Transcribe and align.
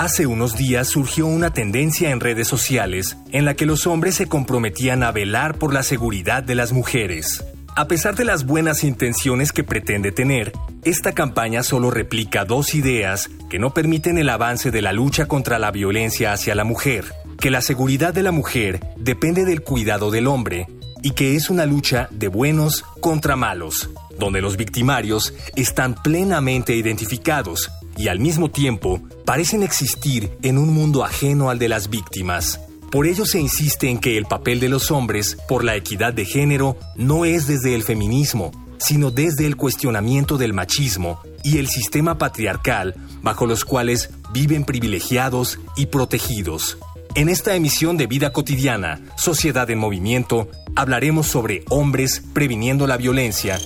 Hace 0.00 0.26
unos 0.26 0.56
días 0.56 0.88
surgió 0.88 1.26
una 1.26 1.52
tendencia 1.52 2.08
en 2.08 2.20
redes 2.20 2.48
sociales 2.48 3.18
en 3.32 3.44
la 3.44 3.52
que 3.52 3.66
los 3.66 3.86
hombres 3.86 4.14
se 4.14 4.28
comprometían 4.28 5.02
a 5.02 5.12
velar 5.12 5.58
por 5.58 5.74
la 5.74 5.82
seguridad 5.82 6.42
de 6.42 6.54
las 6.54 6.72
mujeres. 6.72 7.44
A 7.76 7.86
pesar 7.86 8.14
de 8.16 8.24
las 8.24 8.46
buenas 8.46 8.82
intenciones 8.82 9.52
que 9.52 9.62
pretende 9.62 10.10
tener, 10.10 10.54
esta 10.84 11.12
campaña 11.12 11.62
solo 11.62 11.90
replica 11.90 12.46
dos 12.46 12.74
ideas 12.74 13.28
que 13.50 13.58
no 13.58 13.74
permiten 13.74 14.16
el 14.16 14.30
avance 14.30 14.70
de 14.70 14.80
la 14.80 14.94
lucha 14.94 15.26
contra 15.26 15.58
la 15.58 15.70
violencia 15.70 16.32
hacia 16.32 16.54
la 16.54 16.64
mujer, 16.64 17.04
que 17.38 17.50
la 17.50 17.60
seguridad 17.60 18.14
de 18.14 18.22
la 18.22 18.32
mujer 18.32 18.80
depende 18.96 19.44
del 19.44 19.60
cuidado 19.60 20.10
del 20.10 20.28
hombre 20.28 20.66
y 21.02 21.10
que 21.10 21.36
es 21.36 21.50
una 21.50 21.66
lucha 21.66 22.08
de 22.10 22.28
buenos 22.28 22.86
contra 23.02 23.36
malos, 23.36 23.90
donde 24.18 24.40
los 24.40 24.56
victimarios 24.56 25.34
están 25.56 25.94
plenamente 25.94 26.74
identificados 26.74 27.70
y 28.00 28.08
al 28.08 28.18
mismo 28.18 28.50
tiempo 28.50 29.02
parecen 29.26 29.62
existir 29.62 30.30
en 30.40 30.56
un 30.56 30.72
mundo 30.72 31.04
ajeno 31.04 31.50
al 31.50 31.58
de 31.58 31.68
las 31.68 31.90
víctimas. 31.90 32.58
Por 32.90 33.06
ello 33.06 33.26
se 33.26 33.38
insiste 33.38 33.90
en 33.90 33.98
que 33.98 34.16
el 34.16 34.24
papel 34.24 34.58
de 34.58 34.70
los 34.70 34.90
hombres 34.90 35.36
por 35.46 35.64
la 35.64 35.76
equidad 35.76 36.14
de 36.14 36.24
género 36.24 36.78
no 36.96 37.26
es 37.26 37.46
desde 37.46 37.74
el 37.74 37.82
feminismo, 37.82 38.52
sino 38.78 39.10
desde 39.10 39.44
el 39.44 39.56
cuestionamiento 39.56 40.38
del 40.38 40.54
machismo 40.54 41.20
y 41.44 41.58
el 41.58 41.68
sistema 41.68 42.16
patriarcal 42.16 42.94
bajo 43.20 43.46
los 43.46 43.66
cuales 43.66 44.08
viven 44.32 44.64
privilegiados 44.64 45.58
y 45.76 45.86
protegidos. 45.86 46.78
En 47.14 47.28
esta 47.28 47.54
emisión 47.54 47.98
de 47.98 48.06
Vida 48.06 48.32
Cotidiana, 48.32 49.02
Sociedad 49.16 49.68
en 49.68 49.78
Movimiento, 49.78 50.48
hablaremos 50.74 51.26
sobre 51.26 51.64
hombres 51.68 52.22
previniendo 52.32 52.86
la 52.86 52.96
violencia 52.96 53.58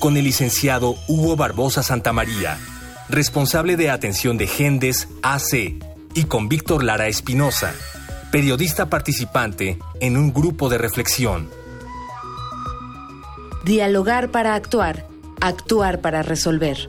con 0.00 0.16
el 0.16 0.24
licenciado 0.24 0.96
Hugo 1.06 1.36
Barbosa 1.36 1.84
Santamaría, 1.84 2.58
responsable 3.08 3.76
de 3.76 3.90
atención 3.90 4.36
de 4.38 4.46
Gendes 4.46 5.08
AC, 5.22 5.74
y 6.16 6.24
con 6.24 6.48
Víctor 6.48 6.82
Lara 6.82 7.08
Espinosa, 7.08 7.74
periodista 8.32 8.88
participante 8.88 9.78
en 10.00 10.16
un 10.16 10.32
grupo 10.32 10.70
de 10.70 10.78
reflexión. 10.78 11.50
Dialogar 13.64 14.30
para 14.30 14.54
actuar, 14.54 15.06
actuar 15.40 16.00
para 16.00 16.22
resolver. 16.22 16.88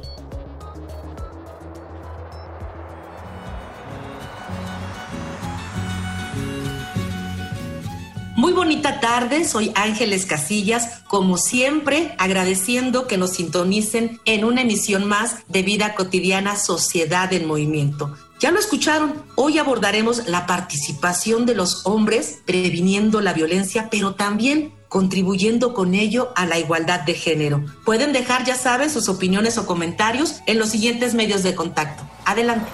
Bonita 9.17 9.29
tarde, 9.29 9.45
soy 9.45 9.71
Ángeles 9.75 10.25
Casillas, 10.25 11.01
como 11.07 11.37
siempre 11.37 12.13
agradeciendo 12.17 13.07
que 13.07 13.17
nos 13.17 13.31
sintonicen 13.31 14.19
en 14.25 14.43
una 14.43 14.61
emisión 14.61 15.05
más 15.05 15.37
de 15.47 15.63
Vida 15.63 15.95
Cotidiana 15.95 16.55
Sociedad 16.55 17.31
en 17.33 17.47
Movimiento. 17.47 18.15
Ya 18.39 18.51
lo 18.51 18.59
escucharon, 18.59 19.13
hoy 19.35 19.57
abordaremos 19.57 20.27
la 20.27 20.45
participación 20.45 21.47
de 21.47 21.55
los 21.55 21.85
hombres 21.87 22.39
previniendo 22.45 23.21
la 23.21 23.33
violencia, 23.33 23.89
pero 23.89 24.13
también 24.13 24.71
contribuyendo 24.87 25.73
con 25.73 25.95
ello 25.95 26.31
a 26.35 26.45
la 26.45 26.59
igualdad 26.59 27.01
de 27.01 27.15
género. 27.15 27.65
Pueden 27.85 28.13
dejar, 28.13 28.45
ya 28.45 28.55
saben, 28.55 28.91
sus 28.91 29.09
opiniones 29.09 29.57
o 29.57 29.65
comentarios 29.65 30.41
en 30.45 30.59
los 30.59 30.69
siguientes 30.69 31.15
medios 31.15 31.41
de 31.41 31.55
contacto. 31.55 32.03
Adelante. 32.25 32.69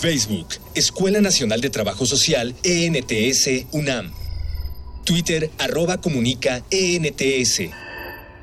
Facebook, 0.00 0.48
Escuela 0.74 1.20
Nacional 1.20 1.60
de 1.60 1.70
Trabajo 1.70 2.06
Social, 2.06 2.54
ENTS, 2.64 3.66
UNAM. 3.70 4.19
Twitter, 5.04 5.50
arroba 5.58 6.00
comunica 6.00 6.62
ENTS. 6.70 7.70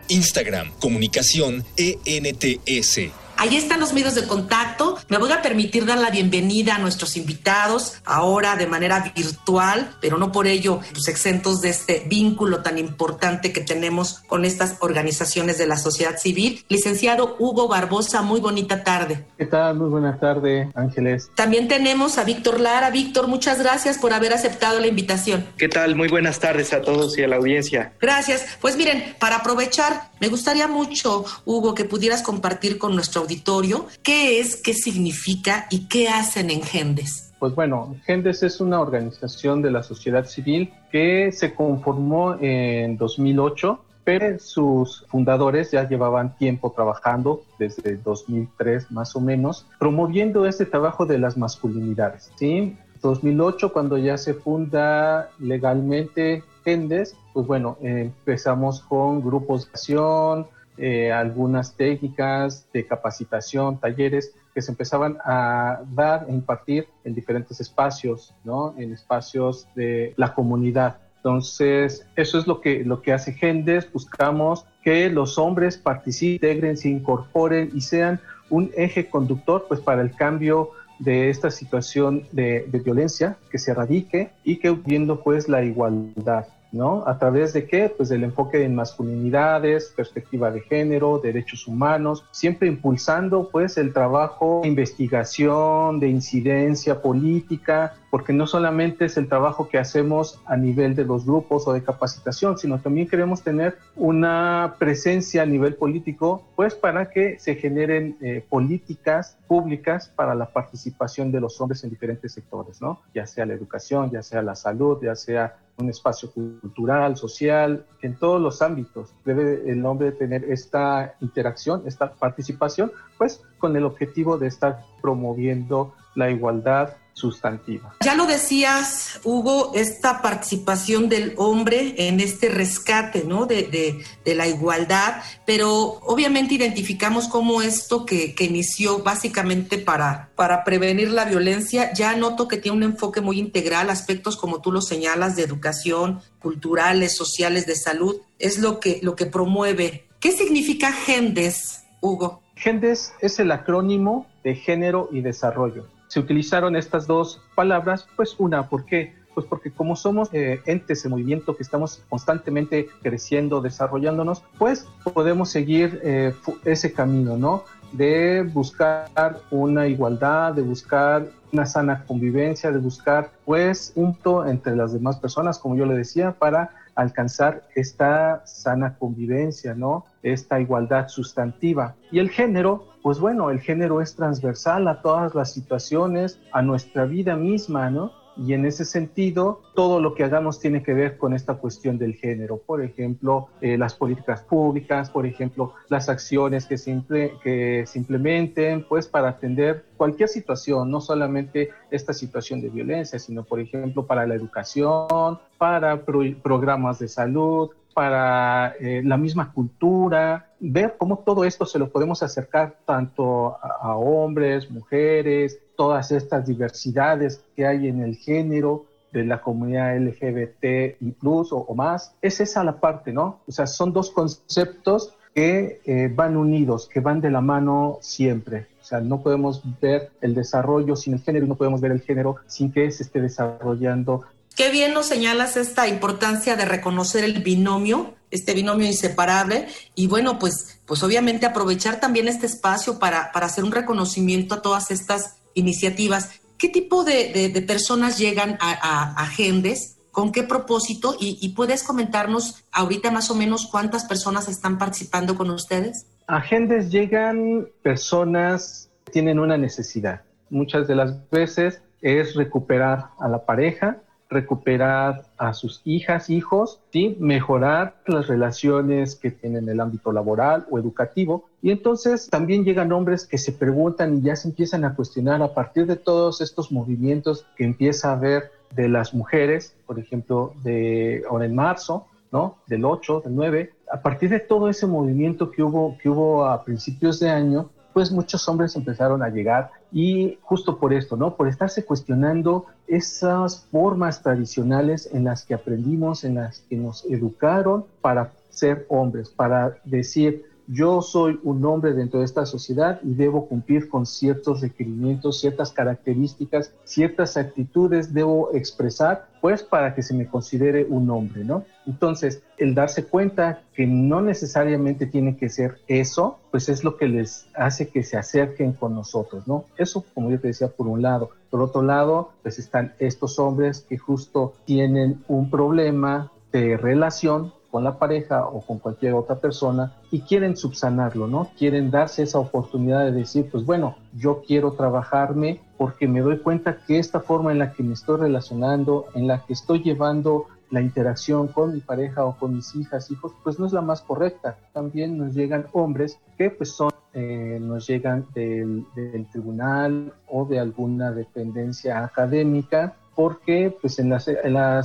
Instagram, 0.09 0.72
comunicación 0.79 1.66
ENTS. 1.75 3.26
Ahí 3.39 3.55
están 3.55 3.79
los 3.79 3.93
medios 3.93 4.15
de 4.15 4.25
contacto. 4.25 4.97
Me 5.09 5.19
voy 5.19 5.31
a 5.31 5.43
permitir 5.43 5.85
dar 5.85 5.99
la 5.99 6.09
bienvenida 6.09 6.75
a 6.75 6.79
nuestros 6.79 7.15
invitados, 7.17 8.01
ahora 8.03 8.55
de 8.55 8.65
manera 8.65 9.13
virtual, 9.15 9.95
pero 10.01 10.17
no 10.17 10.31
por 10.31 10.47
ello 10.47 10.79
pues, 10.91 11.07
exentos 11.07 11.61
de 11.61 11.69
este 11.69 12.03
vínculo 12.07 12.63
tan 12.63 12.79
importante 12.79 13.53
que 13.53 13.61
tenemos 13.61 14.21
con 14.27 14.43
estas 14.43 14.77
organizaciones 14.79 15.59
de 15.59 15.67
la 15.67 15.77
sociedad 15.77 16.17
civil. 16.17 16.65
Licenciado 16.67 17.35
Hugo 17.37 17.67
Barbosa, 17.67 18.23
muy 18.23 18.39
bonita 18.39 18.83
tarde. 18.83 19.23
¿Qué 19.37 19.45
tal? 19.45 19.77
Muy 19.77 19.89
buena 19.89 20.17
tarde, 20.17 20.71
Ángeles. 20.73 21.29
También 21.35 21.67
tenemos 21.67 22.17
a 22.17 22.23
Víctor 22.23 22.59
Lara. 22.59 22.89
Víctor, 22.89 23.27
muchas 23.27 23.59
gracias 23.59 23.99
por 23.99 24.13
haber 24.13 24.33
aceptado 24.33 24.79
la 24.79 24.87
invitación. 24.87 25.45
¿Qué 25.57 25.69
tal? 25.69 25.95
Muy 25.95 26.07
buenas 26.07 26.39
tardes 26.39 26.73
a 26.73 26.81
todos 26.81 27.15
y 27.19 27.23
a 27.23 27.27
la 27.27 27.35
audiencia. 27.35 27.93
Gracias. 28.01 28.57
Pues 28.59 28.77
miren, 28.77 29.15
para 29.19 29.37
aprovechar, 29.37 30.09
me 30.19 30.27
gustaría 30.27 30.67
mucho, 30.67 31.23
Hugo, 31.45 31.75
que 31.75 31.85
pudieras 31.85 32.23
compartir 32.23 32.79
con 32.79 32.95
nuestro 32.95 33.26
auditorio 33.27 33.88
qué 34.03 34.39
es, 34.39 34.55
qué 34.55 34.73
significa 34.73 35.67
y 35.69 35.88
qué 35.88 36.07
hacen 36.07 36.49
en 36.49 36.61
Gendes. 36.61 37.33
Pues 37.39 37.53
bueno, 37.53 37.95
Gendes 38.05 38.41
es 38.41 38.61
una 38.61 38.79
organización 38.79 39.61
de 39.61 39.71
la 39.71 39.83
sociedad 39.83 40.25
civil 40.25 40.73
que 40.91 41.31
se 41.31 41.53
conformó 41.53 42.35
en 42.39 42.97
2008 42.97 43.81
pero 44.07 44.39
sus 44.39 45.05
fundadores 45.09 45.71
ya 45.71 45.85
llevaban 45.85 46.38
tiempo 46.38 46.71
trabajando, 46.71 47.43
desde 47.59 47.97
2003 47.97 48.89
más 48.89 49.13
o 49.17 49.19
menos, 49.19 49.67
promoviendo 49.79 50.45
este 50.45 50.65
trabajo 50.65 51.05
de 51.05 51.17
las 51.17 51.35
masculinidades. 51.35 52.31
¿sí? 52.38 52.77
2008, 53.01 53.73
cuando 53.73 53.97
ya 53.97 54.17
se 54.17 54.33
funda 54.33 55.29
legalmente 55.39 56.41
Gendes, 56.63 57.17
pues 57.33 57.47
bueno, 57.47 57.77
eh, 57.81 58.03
empezamos 58.17 58.79
con 58.79 59.21
grupos 59.21 59.65
de 59.65 59.71
acción, 59.71 60.47
eh, 60.77 61.11
algunas 61.11 61.75
técnicas 61.75 62.67
de 62.71 62.85
capacitación, 62.85 63.79
talleres 63.79 64.33
que 64.53 64.61
se 64.61 64.71
empezaban 64.71 65.17
a 65.23 65.81
dar 65.93 66.25
e 66.27 66.33
impartir 66.33 66.88
en 67.03 67.13
diferentes 67.13 67.59
espacios, 67.59 68.33
¿no? 68.43 68.73
En 68.77 68.93
espacios 68.93 69.67
de 69.75 70.13
la 70.17 70.33
comunidad. 70.33 70.97
Entonces, 71.17 72.07
eso 72.15 72.39
es 72.39 72.47
lo 72.47 72.61
que, 72.61 72.83
lo 72.83 73.01
que 73.01 73.11
hace 73.11 73.33
Gendes. 73.33 73.91
Buscamos 73.91 74.65
que 74.83 75.09
los 75.09 75.38
hombres 75.38 75.77
participen, 75.77 76.49
integren, 76.49 76.77
se 76.77 76.89
incorporen 76.89 77.71
y 77.73 77.81
sean 77.81 78.19
un 78.49 78.71
eje 78.75 79.09
conductor 79.09 79.65
pues, 79.67 79.79
para 79.79 80.01
el 80.01 80.15
cambio 80.15 80.71
de 80.99 81.29
esta 81.29 81.51
situación 81.51 82.27
de, 82.31 82.65
de 82.67 82.79
violencia, 82.79 83.38
que 83.51 83.57
se 83.57 83.71
erradique 83.71 84.31
y 84.44 84.57
que 84.57 84.71
viendo 84.71 85.21
pues 85.21 85.47
la 85.49 85.63
igualdad. 85.63 86.47
¿No? 86.77 87.03
¿A 87.07 87.17
través 87.17 87.53
de 87.53 87.65
qué? 87.65 87.89
Pues 87.89 88.09
del 88.09 88.23
enfoque 88.23 88.63
en 88.63 88.75
masculinidades, 88.75 89.91
perspectiva 89.95 90.51
de 90.51 90.62
género, 90.62 91.19
derechos 91.19 91.68
humanos, 91.68 92.24
siempre 92.31 92.68
impulsando 92.68 93.50
pues 93.50 93.77
el 93.77 93.91
trabajo 93.91 94.62
de 94.62 94.69
investigación, 94.69 96.00
de 96.00 96.09
incidencia 96.09 97.01
política, 97.01 97.95
porque 98.09 98.33
no 98.33 98.48
solamente 98.48 99.06
es 99.06 99.18
el 99.18 99.27
trabajo 99.27 99.68
que 99.68 99.77
hacemos 99.77 100.42
a 100.45 100.56
nivel 100.56 100.95
de 100.95 101.06
los 101.06 101.25
grupos 101.25 101.68
o 101.68 101.74
de 101.74 101.83
capacitación, 101.83 102.57
sino 102.57 102.80
también 102.80 103.07
queremos 103.07 103.42
tener 103.42 103.77
una 103.95 104.75
presencia 104.80 105.44
a 105.44 105.45
nivel 105.45 105.75
político, 105.75 106.44
pues 106.56 106.75
para 106.75 107.09
que 107.09 107.38
se 107.39 107.56
generen 107.56 108.18
eh, 108.21 108.45
políticas 108.48 109.38
públicas 109.48 110.09
para 110.15 110.36
la 110.36 110.48
participación 110.48 111.31
de 111.31 111.42
los 111.42 111.59
hombres 111.59 111.83
en 111.83 111.89
diferentes 111.89 112.33
sectores, 112.33 112.81
¿no? 112.81 113.01
Ya 113.13 113.25
sea 113.25 113.45
la 113.45 113.54
educación, 113.54 114.12
ya 114.12 114.24
sea 114.24 114.42
la 114.42 114.56
salud, 114.56 115.00
ya 115.01 115.15
sea 115.15 115.57
un 115.77 115.89
espacio 115.89 116.31
cultural, 116.31 117.18
social, 117.18 117.86
en 118.01 118.15
todos 118.15 118.42
los 118.42 118.62
ámbitos. 118.62 119.13
Debe 119.25 119.69
el 119.69 119.86
hombre 119.86 120.12
tener 120.12 120.44
esta 120.45 121.15
interacción, 121.21 121.83
esta 121.86 122.13
participación, 122.13 122.92
pues 123.18 123.44
con 123.60 123.75
el 123.75 123.83
objetivo 123.83 124.38
de 124.38 124.48
estar 124.48 124.81
promoviendo 125.01 125.94
la 126.15 126.31
igualdad 126.31 126.95
sustantiva. 127.17 127.95
Ya 128.05 128.13
lo 128.13 128.27
decías, 128.27 129.19
Hugo, 129.23 129.71
esta 129.73 130.21
participación 130.21 131.09
del 131.09 131.33
hombre 131.37 131.95
en 131.97 132.19
este 132.19 132.47
rescate 132.49 133.23
¿no? 133.23 133.47
de, 133.47 134.03
la 134.23 134.47
igualdad, 134.47 135.23
pero 135.45 135.71
obviamente 136.03 136.53
identificamos 136.53 137.27
cómo 137.27 137.63
esto 137.63 138.05
que, 138.05 138.35
inició 138.39 138.99
básicamente 138.99 139.79
para, 139.79 140.29
para 140.35 140.63
prevenir 140.63 141.09
la 141.09 141.25
violencia, 141.25 141.91
ya 141.91 142.15
noto 142.15 142.47
que 142.47 142.57
tiene 142.57 142.77
un 142.77 142.83
enfoque 142.83 143.19
muy 143.19 143.39
integral, 143.39 143.89
aspectos 143.89 144.37
como 144.37 144.61
tú 144.61 144.71
lo 144.71 144.81
señalas, 144.81 145.35
de 145.35 145.43
educación, 145.43 146.21
culturales, 146.39 147.15
sociales, 147.15 147.65
de 147.65 147.75
salud, 147.75 148.21
es 148.37 148.59
lo 148.59 148.79
que, 148.79 148.99
lo 149.01 149.15
que 149.15 149.25
promueve. 149.25 150.05
¿Qué 150.19 150.31
significa 150.31 150.93
GENDES, 150.93 151.83
Hugo? 151.99 152.43
GENDES 152.55 153.13
es 153.21 153.39
el 153.39 153.51
acrónimo 153.51 154.27
de 154.43 154.55
género 154.55 155.09
y 155.11 155.21
desarrollo 155.21 155.96
se 156.17 156.21
utilizaron 156.21 156.75
estas 156.75 157.05
dos 157.05 157.39
palabras, 157.53 158.07
pues 158.15 158.35
una, 158.39 158.69
¿por 158.69 158.85
qué? 158.85 159.13
Pues 159.35 159.45
porque 159.45 159.69
como 159.69 159.95
somos 159.95 160.33
eh, 160.33 160.61
entes 160.65 161.03
de 161.03 161.09
movimiento 161.09 161.55
que 161.55 161.61
estamos 161.61 162.01
constantemente 162.09 162.89
creciendo, 163.03 163.61
desarrollándonos, 163.61 164.41
pues 164.57 164.87
podemos 165.13 165.51
seguir 165.51 166.01
eh, 166.03 166.33
ese 166.65 166.91
camino, 166.91 167.37
¿no? 167.37 167.65
De 167.91 168.41
buscar 168.41 169.11
una 169.51 169.85
igualdad, 169.85 170.53
de 170.53 170.63
buscar 170.63 171.27
una 171.53 171.67
sana 171.67 172.03
convivencia, 172.07 172.71
de 172.71 172.79
buscar 172.79 173.29
pues 173.45 173.91
un 173.93 174.15
punto 174.15 174.47
entre 174.47 174.75
las 174.75 174.93
demás 174.93 175.17
personas, 175.19 175.59
como 175.59 175.75
yo 175.75 175.85
le 175.85 175.95
decía, 175.95 176.31
para 176.31 176.71
alcanzar 176.95 177.61
esta 177.75 178.41
sana 178.47 178.95
convivencia, 178.97 179.75
¿no? 179.75 180.05
Esta 180.33 180.59
igualdad 180.59 181.07
sustantiva. 181.07 181.95
Y 182.12 182.19
el 182.19 182.29
género, 182.29 182.88
pues 183.01 183.19
bueno, 183.19 183.50
el 183.50 183.59
género 183.59 184.01
es 184.01 184.15
transversal 184.15 184.88
a 184.88 185.01
todas 185.01 185.33
las 185.35 185.53
situaciones, 185.53 186.39
a 186.51 186.62
nuestra 186.62 187.06
vida 187.06 187.35
misma, 187.35 187.89
¿no? 187.89 188.12
Y 188.39 188.53
en 188.53 188.65
ese 188.65 188.85
sentido, 188.85 189.62
todo 189.74 190.00
lo 190.00 190.13
que 190.13 190.24
hagamos 190.24 190.59
tiene 190.59 190.83
que 190.83 190.94
ver 190.94 191.18
con 191.18 191.33
esta 191.33 191.56
cuestión 191.56 191.97
del 191.97 192.13
género. 192.13 192.57
Por 192.57 192.83
ejemplo, 192.83 193.47
eh, 193.62 193.77
las 193.77 193.95
políticas 193.95 194.44
públicas, 194.44 195.09
por 195.09 195.25
ejemplo, 195.25 195.74
las 195.89 196.07
acciones 196.07 196.68
que 196.68 196.77
se, 196.77 197.01
que 197.41 197.83
se 197.88 197.97
implementen, 197.97 198.85
pues 198.88 199.07
para 199.07 199.29
atender 199.29 199.85
cualquier 199.97 200.29
situación, 200.29 200.91
no 200.91 201.01
solamente 201.01 201.69
esta 201.89 202.13
situación 202.13 202.62
de 202.62 202.69
violencia, 202.69 203.18
sino, 203.18 203.44
por 203.44 203.59
ejemplo, 203.59 204.06
para 204.06 204.27
la 204.27 204.35
educación, 204.35 205.39
para 205.57 206.06
programas 206.06 207.00
de 207.00 207.07
salud, 207.07 207.71
para 207.97 208.75
eh, 208.79 209.01
la 209.03 209.17
misma 209.17 209.51
cultura, 209.51 210.51
ver 210.59 210.97
cómo 210.99 211.17
todo 211.25 211.44
esto 211.45 211.65
se 211.65 211.79
lo 211.79 211.89
podemos 211.89 212.21
acercar 212.21 212.75
tanto 212.85 213.57
a, 213.59 213.95
hombres, 213.95 214.69
mujeres, 214.69 215.57
todas 215.75 216.11
estas 216.11 216.45
diversidades 216.45 217.44
que 217.55 217.65
hay 217.65 217.88
en 217.88 218.03
el 218.03 218.15
género 218.15 218.85
de 219.11 219.25
la 219.25 219.41
comunidad 219.41 219.97
LGBT 219.97 221.01
incluso 221.01 221.57
o, 221.57 221.73
más. 221.73 222.13
Es 222.21 222.39
esa 222.39 222.63
la 222.63 222.79
parte, 222.79 223.11
¿no? 223.11 223.39
O 223.47 223.51
sea, 223.51 223.65
son 223.65 223.94
dos 223.94 224.11
conceptos 224.11 225.15
que 225.33 225.81
eh, 225.83 226.11
van 226.13 226.38
unidos, 226.38 226.88
que 226.93 227.00
van 227.00 227.19
de 227.19 227.31
la 227.31 227.41
mano 227.41 227.97
siempre. 228.01 228.67
O 228.79 228.83
sea, 228.83 229.01
no 229.01 229.23
podemos 229.23 229.63
ver 229.81 230.11
el 230.21 230.35
desarrollo 230.35 230.95
sin 230.95 231.15
el 231.15 231.21
género 231.21 231.47
y 231.47 231.50
no 231.50 231.55
podemos 231.55 231.81
ver 231.81 231.93
el 231.93 232.01
género 232.01 232.35
sin 232.45 232.71
que 232.71 232.91
se 232.91 233.01
esté 233.01 233.21
desarrollando 233.21 234.21
Qué 234.57 234.71
bien 234.71 234.95
nos 234.95 235.06
señalas 235.06 235.56
esta 235.56 235.88
importancia 235.88 236.56
de 236.56 236.65
reconocer 236.65 237.24
el 237.24 237.44
binomio, 237.44 238.15
este 238.31 238.56
binomio 238.56 238.88
inseparable, 238.88 239.68
y 239.94 240.07
bueno, 240.07 240.39
pues, 240.39 240.81
pues 240.88 241.04
obviamente 241.04 241.45
aprovechar 241.45 242.00
también 242.00 242.27
este 242.27 242.48
espacio 242.48 242.98
para, 242.98 243.31
para 243.31 243.45
hacer 243.45 243.63
un 243.63 243.71
reconocimiento 243.71 244.56
a 244.56 244.63
todas 244.63 244.89
estas 244.89 245.36
iniciativas. 245.54 246.42
¿Qué 246.57 246.69
tipo 246.69 247.04
de, 247.04 247.63
personas 247.68 248.18
llegan 248.18 248.57
a, 248.59 249.21
a, 249.21 249.27
Gendes? 249.27 249.98
¿Con 250.12 250.31
qué 250.31 250.42
propósito? 250.42 251.15
Y, 251.19 251.38
y, 251.39 251.50
puedes 251.50 251.83
comentarnos 251.83 252.65
ahorita 252.71 253.12
más 253.12 253.30
o 253.30 253.36
menos 253.36 253.68
cuántas 253.68 254.06
personas 254.06 254.48
están 254.48 254.80
participando 254.80 255.36
con 255.36 255.51
ustedes? 255.51 256.07
A 256.25 256.42
Gendes 256.42 256.89
llegan 256.89 257.68
personas 257.83 258.89
que 259.06 259.12
tienen 259.12 259.38
una 259.38 259.56
necesidad. 259.56 260.24
Muchas 260.50 260.88
de 260.88 260.95
las 260.95 261.30
veces 261.30 261.80
es 262.01 262.33
recuperar 262.33 263.10
a 263.19 263.27
la 263.27 263.45
pareja, 263.45 264.01
recuperar 264.29 265.24
a 265.38 265.53
sus 265.53 265.81
hijas, 265.85 266.29
hijos, 266.29 266.79
¿sí? 266.91 267.15
mejorar 267.19 267.95
las 268.06 268.27
relaciones 268.27 269.15
que 269.15 269.31
tienen 269.31 269.63
en 269.63 269.69
el 269.69 269.79
ámbito 269.79 270.12
laboral 270.12 270.65
o 270.69 270.77
educativo. 270.77 271.45
Y 271.62 271.71
entonces 271.71 272.29
también 272.29 272.65
llegan 272.65 272.91
hombres 272.91 273.25
que 273.25 273.38
se 273.38 273.51
preguntan 273.51 274.18
y 274.18 274.21
ya 274.21 274.35
se 274.35 274.50
empiezan 274.50 274.85
a 274.85 274.95
cuestionar 274.95 275.41
a 275.41 275.53
partir 275.53 275.85
de 275.85 275.95
todos 275.95 276.41
estos 276.41 276.71
movimientos 276.71 277.45
que 277.56 277.63
empieza 277.63 278.09
a 278.09 278.13
haber 278.13 278.51
de 278.75 278.89
las 278.89 279.13
mujeres, 279.13 279.75
por 279.85 279.97
ejemplo, 280.00 280.53
de 280.63 281.24
ahora 281.29 281.45
en 281.45 281.56
marzo, 281.56 282.07
¿no? 282.31 282.57
Del 282.68 282.83
8, 282.83 283.21
del 283.24 283.35
9, 283.35 283.74
a 283.91 284.01
partir 284.01 284.29
de 284.29 284.39
todo 284.39 284.68
ese 284.68 284.85
movimiento 284.85 285.50
que 285.51 285.63
hubo, 285.63 285.97
que 285.97 286.09
hubo 286.09 286.45
a 286.45 286.63
principios 286.63 287.19
de 287.19 287.29
año, 287.29 287.69
pues 287.97 288.11
muchos 288.11 288.47
hombres 288.47 288.75
empezaron 288.75 289.23
a 289.23 289.29
llegar 289.29 289.71
y 289.91 290.38
justo 290.44 290.77
por 290.77 290.94
esto, 290.94 291.17
¿no? 291.17 291.35
Por 291.35 291.47
estarse 291.47 291.83
cuestionando 291.83 292.67
esas 292.85 293.65
formas 293.71 294.21
tradicionales 294.21 295.09
en 295.11 295.23
las 295.23 295.44
que 295.44 295.55
aprendimos, 295.55 296.23
en 296.23 296.35
las 296.35 296.59
que 296.69 296.77
nos 296.77 297.05
educaron 297.05 297.85
para 297.99 298.33
ser 298.49 298.85
hombres, 298.89 299.29
para 299.29 299.77
decir, 299.83 300.45
yo 300.67 301.01
soy 301.01 301.39
un 301.43 301.63
hombre 301.65 301.93
dentro 301.93 302.19
de 302.19 302.25
esta 302.25 302.45
sociedad 302.45 302.99
y 303.03 303.13
debo 303.13 303.47
cumplir 303.47 303.87
con 303.87 304.05
ciertos 304.05 304.61
requerimientos, 304.61 305.39
ciertas 305.39 305.71
características, 305.71 306.73
ciertas 306.83 307.37
actitudes 307.37 308.13
debo 308.13 308.53
expresar, 308.53 309.29
pues 309.39 309.63
para 309.63 309.95
que 309.95 310.03
se 310.03 310.13
me 310.13 310.27
considere 310.27 310.85
un 310.85 311.09
hombre, 311.09 311.45
¿no? 311.45 311.63
Entonces, 311.85 312.43
el 312.57 312.75
darse 312.75 313.05
cuenta 313.05 313.61
que 313.73 313.87
no 313.87 314.21
necesariamente 314.21 315.05
tiene 315.05 315.37
que 315.37 315.47
ser 315.49 315.79
eso, 315.87 316.39
pues 316.51 316.67
es 316.67 316.83
lo 316.83 316.97
que 316.97 317.07
les 317.07 317.47
hace 317.55 317.87
que 317.87 318.03
se 318.03 318.17
acerquen 318.17 318.73
con 318.73 318.93
nosotros, 318.93 319.47
¿no? 319.47 319.65
Eso, 319.77 320.03
como 320.13 320.29
yo 320.31 320.39
te 320.39 320.47
decía, 320.47 320.67
por 320.67 320.87
un 320.87 321.01
lado. 321.01 321.29
Por 321.49 321.61
otro 321.61 321.81
lado, 321.81 322.31
pues 322.43 322.59
están 322.59 322.93
estos 322.99 323.39
hombres 323.39 323.85
que 323.87 323.97
justo 323.97 324.53
tienen 324.65 325.23
un 325.29 325.49
problema 325.49 326.31
de 326.51 326.75
relación 326.75 327.53
con 327.71 327.83
la 327.83 327.97
pareja 327.97 328.45
o 328.47 328.61
con 328.61 328.79
cualquier 328.79 329.13
otra 329.13 329.35
persona 329.35 329.93
y 330.11 330.21
quieren 330.21 330.55
subsanarlo, 330.55 331.27
¿no? 331.27 331.49
Quieren 331.57 331.91
darse 331.91 332.23
esa 332.23 332.39
oportunidad 332.39 333.05
de 333.05 333.11
decir, 333.11 333.49
pues 333.51 333.65
bueno, 333.65 333.95
yo 334.15 334.41
quiero 334.45 334.73
trabajarme 334.73 335.61
porque 335.77 336.07
me 336.07 336.21
doy 336.21 336.39
cuenta 336.39 336.77
que 336.77 336.99
esta 336.99 337.19
forma 337.19 337.51
en 337.51 337.59
la 337.59 337.73
que 337.73 337.83
me 337.83 337.93
estoy 337.93 338.17
relacionando, 338.17 339.05
en 339.13 339.27
la 339.27 339.45
que 339.45 339.53
estoy 339.53 339.83
llevando 339.83 340.45
la 340.69 340.81
interacción 340.81 341.47
con 341.47 341.73
mi 341.73 341.79
pareja 341.79 342.25
o 342.25 342.37
con 342.37 342.55
mis 342.55 342.75
hijas, 342.75 343.09
hijos, 343.11 343.31
pues 343.43 343.57
no 343.59 343.65
es 343.65 343.73
la 343.73 343.81
más 343.81 344.01
correcta. 344.01 344.57
También 344.73 345.17
nos 345.17 345.33
llegan 345.33 345.67
hombres 345.74 346.19
que 346.38 346.50
pues 346.50 346.71
son, 346.71 346.91
eh, 347.13 347.57
nos 347.62 347.88
llegan 347.88 348.27
del, 348.33 348.86
del 348.95 349.27
tribunal 349.29 350.13
o 350.27 350.45
de 350.45 350.59
alguna 350.59 351.12
dependencia 351.12 352.03
académica 352.03 352.95
porque 353.17 353.75
pues 353.81 353.97
en 353.97 354.12
las, 354.12 354.27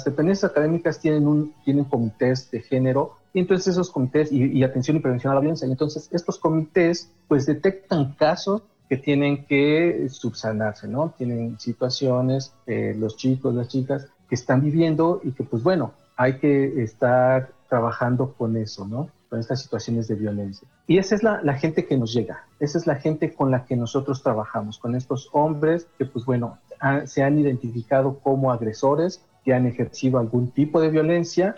dependencias 0.06 0.50
académicas 0.50 0.98
tienen, 0.98 1.26
un, 1.26 1.52
tienen 1.66 1.84
comités 1.84 2.50
de 2.50 2.62
género 2.62 3.18
y 3.34 3.40
entonces 3.40 3.74
esos 3.74 3.90
comités 3.90 4.32
y, 4.32 4.64
atención 4.64 4.96
y 4.96 5.00
prevención 5.00 5.32
a 5.32 5.34
la 5.34 5.42
violencia, 5.42 5.68
y 5.68 5.70
entonces 5.70 6.08
estos 6.12 6.38
comités 6.38 7.12
pues 7.28 7.44
detectan 7.44 8.14
casos 8.14 8.62
que 8.88 8.96
tienen 8.96 9.44
que 9.44 10.06
subsanarse, 10.08 10.88
¿no? 10.88 11.12
Tienen 11.18 11.60
situaciones, 11.60 12.54
eh, 12.66 12.94
los 12.98 13.18
chicos, 13.18 13.54
las 13.54 13.68
chicas 13.68 14.08
que 14.30 14.34
están 14.34 14.62
viviendo 14.62 15.20
y 15.22 15.32
que 15.32 15.44
pues 15.44 15.62
bueno, 15.62 15.92
hay 16.16 16.38
que 16.38 16.82
estar 16.82 17.50
trabajando 17.68 18.32
con 18.32 18.56
eso, 18.56 18.88
¿no? 18.88 19.10
Con 19.28 19.40
estas 19.40 19.60
situaciones 19.60 20.08
de 20.08 20.14
violencia. 20.14 20.66
Y 20.86 20.96
esa 20.96 21.14
es 21.14 21.22
la, 21.22 21.54
gente 21.54 21.84
que 21.84 21.98
nos 21.98 22.14
llega, 22.14 22.46
esa 22.60 22.78
es 22.78 22.86
la 22.86 22.96
gente 22.96 23.34
con 23.34 23.50
la 23.50 23.66
que 23.66 23.76
nosotros 23.76 24.22
trabajamos, 24.22 24.78
con 24.78 24.94
estos 24.94 25.28
hombres 25.32 25.86
que 25.98 26.06
pues 26.06 26.24
bueno, 26.24 26.58
se 27.06 27.22
han 27.22 27.38
identificado 27.38 28.18
como 28.20 28.52
agresores 28.52 29.22
que 29.44 29.54
han 29.54 29.66
ejercido 29.66 30.18
algún 30.18 30.50
tipo 30.50 30.80
de 30.80 30.90
violencia 30.90 31.54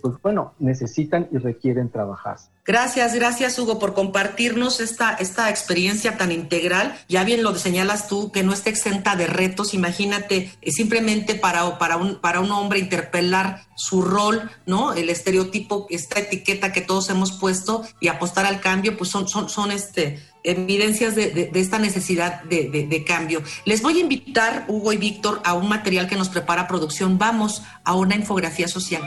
pues 0.00 0.14
bueno, 0.22 0.54
necesitan 0.58 1.28
y 1.30 1.38
requieren 1.38 1.90
trabajar. 1.90 2.36
Gracias, 2.64 3.14
gracias 3.14 3.58
Hugo 3.58 3.78
por 3.78 3.94
compartirnos 3.94 4.80
esta, 4.80 5.14
esta 5.14 5.48
experiencia 5.50 6.16
tan 6.16 6.32
integral. 6.32 6.94
Ya 7.08 7.24
bien 7.24 7.42
lo 7.42 7.54
señalas 7.54 8.08
tú, 8.08 8.30
que 8.32 8.42
no 8.42 8.52
está 8.52 8.70
exenta 8.70 9.16
de 9.16 9.26
retos. 9.26 9.74
Imagínate, 9.74 10.52
eh, 10.60 10.72
simplemente 10.72 11.34
para, 11.34 11.78
para, 11.78 11.96
un, 11.96 12.16
para 12.20 12.40
un 12.40 12.50
hombre 12.50 12.78
interpelar 12.78 13.62
su 13.76 14.02
rol, 14.02 14.50
¿no? 14.66 14.92
El 14.92 15.08
estereotipo, 15.08 15.86
esta 15.90 16.18
etiqueta 16.18 16.72
que 16.72 16.80
todos 16.80 17.08
hemos 17.10 17.32
puesto 17.32 17.84
y 18.00 18.08
apostar 18.08 18.46
al 18.46 18.60
cambio, 18.60 18.96
pues 18.96 19.10
son, 19.10 19.28
son, 19.28 19.48
son 19.48 19.70
este, 19.70 20.18
evidencias 20.50 21.14
de, 21.14 21.50
esta 21.54 21.78
necesidad 21.78 22.42
de, 22.44 22.68
de, 22.88 23.04
cambio. 23.04 23.42
Les 23.64 23.82
voy 23.82 23.98
a 23.98 24.00
invitar, 24.00 24.64
Hugo 24.68 24.92
y 24.92 24.96
Víctor, 24.96 25.40
a 25.44 25.54
un 25.54 25.68
material 25.68 26.08
que 26.08 26.16
nos 26.16 26.28
prepara 26.28 26.66
producción. 26.66 27.18
Vamos 27.18 27.62
a 27.84 27.94
una 27.94 28.16
infografía 28.16 28.68
social. 28.68 29.02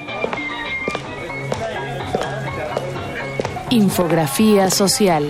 Infografía 3.70 4.70
social. 4.70 5.28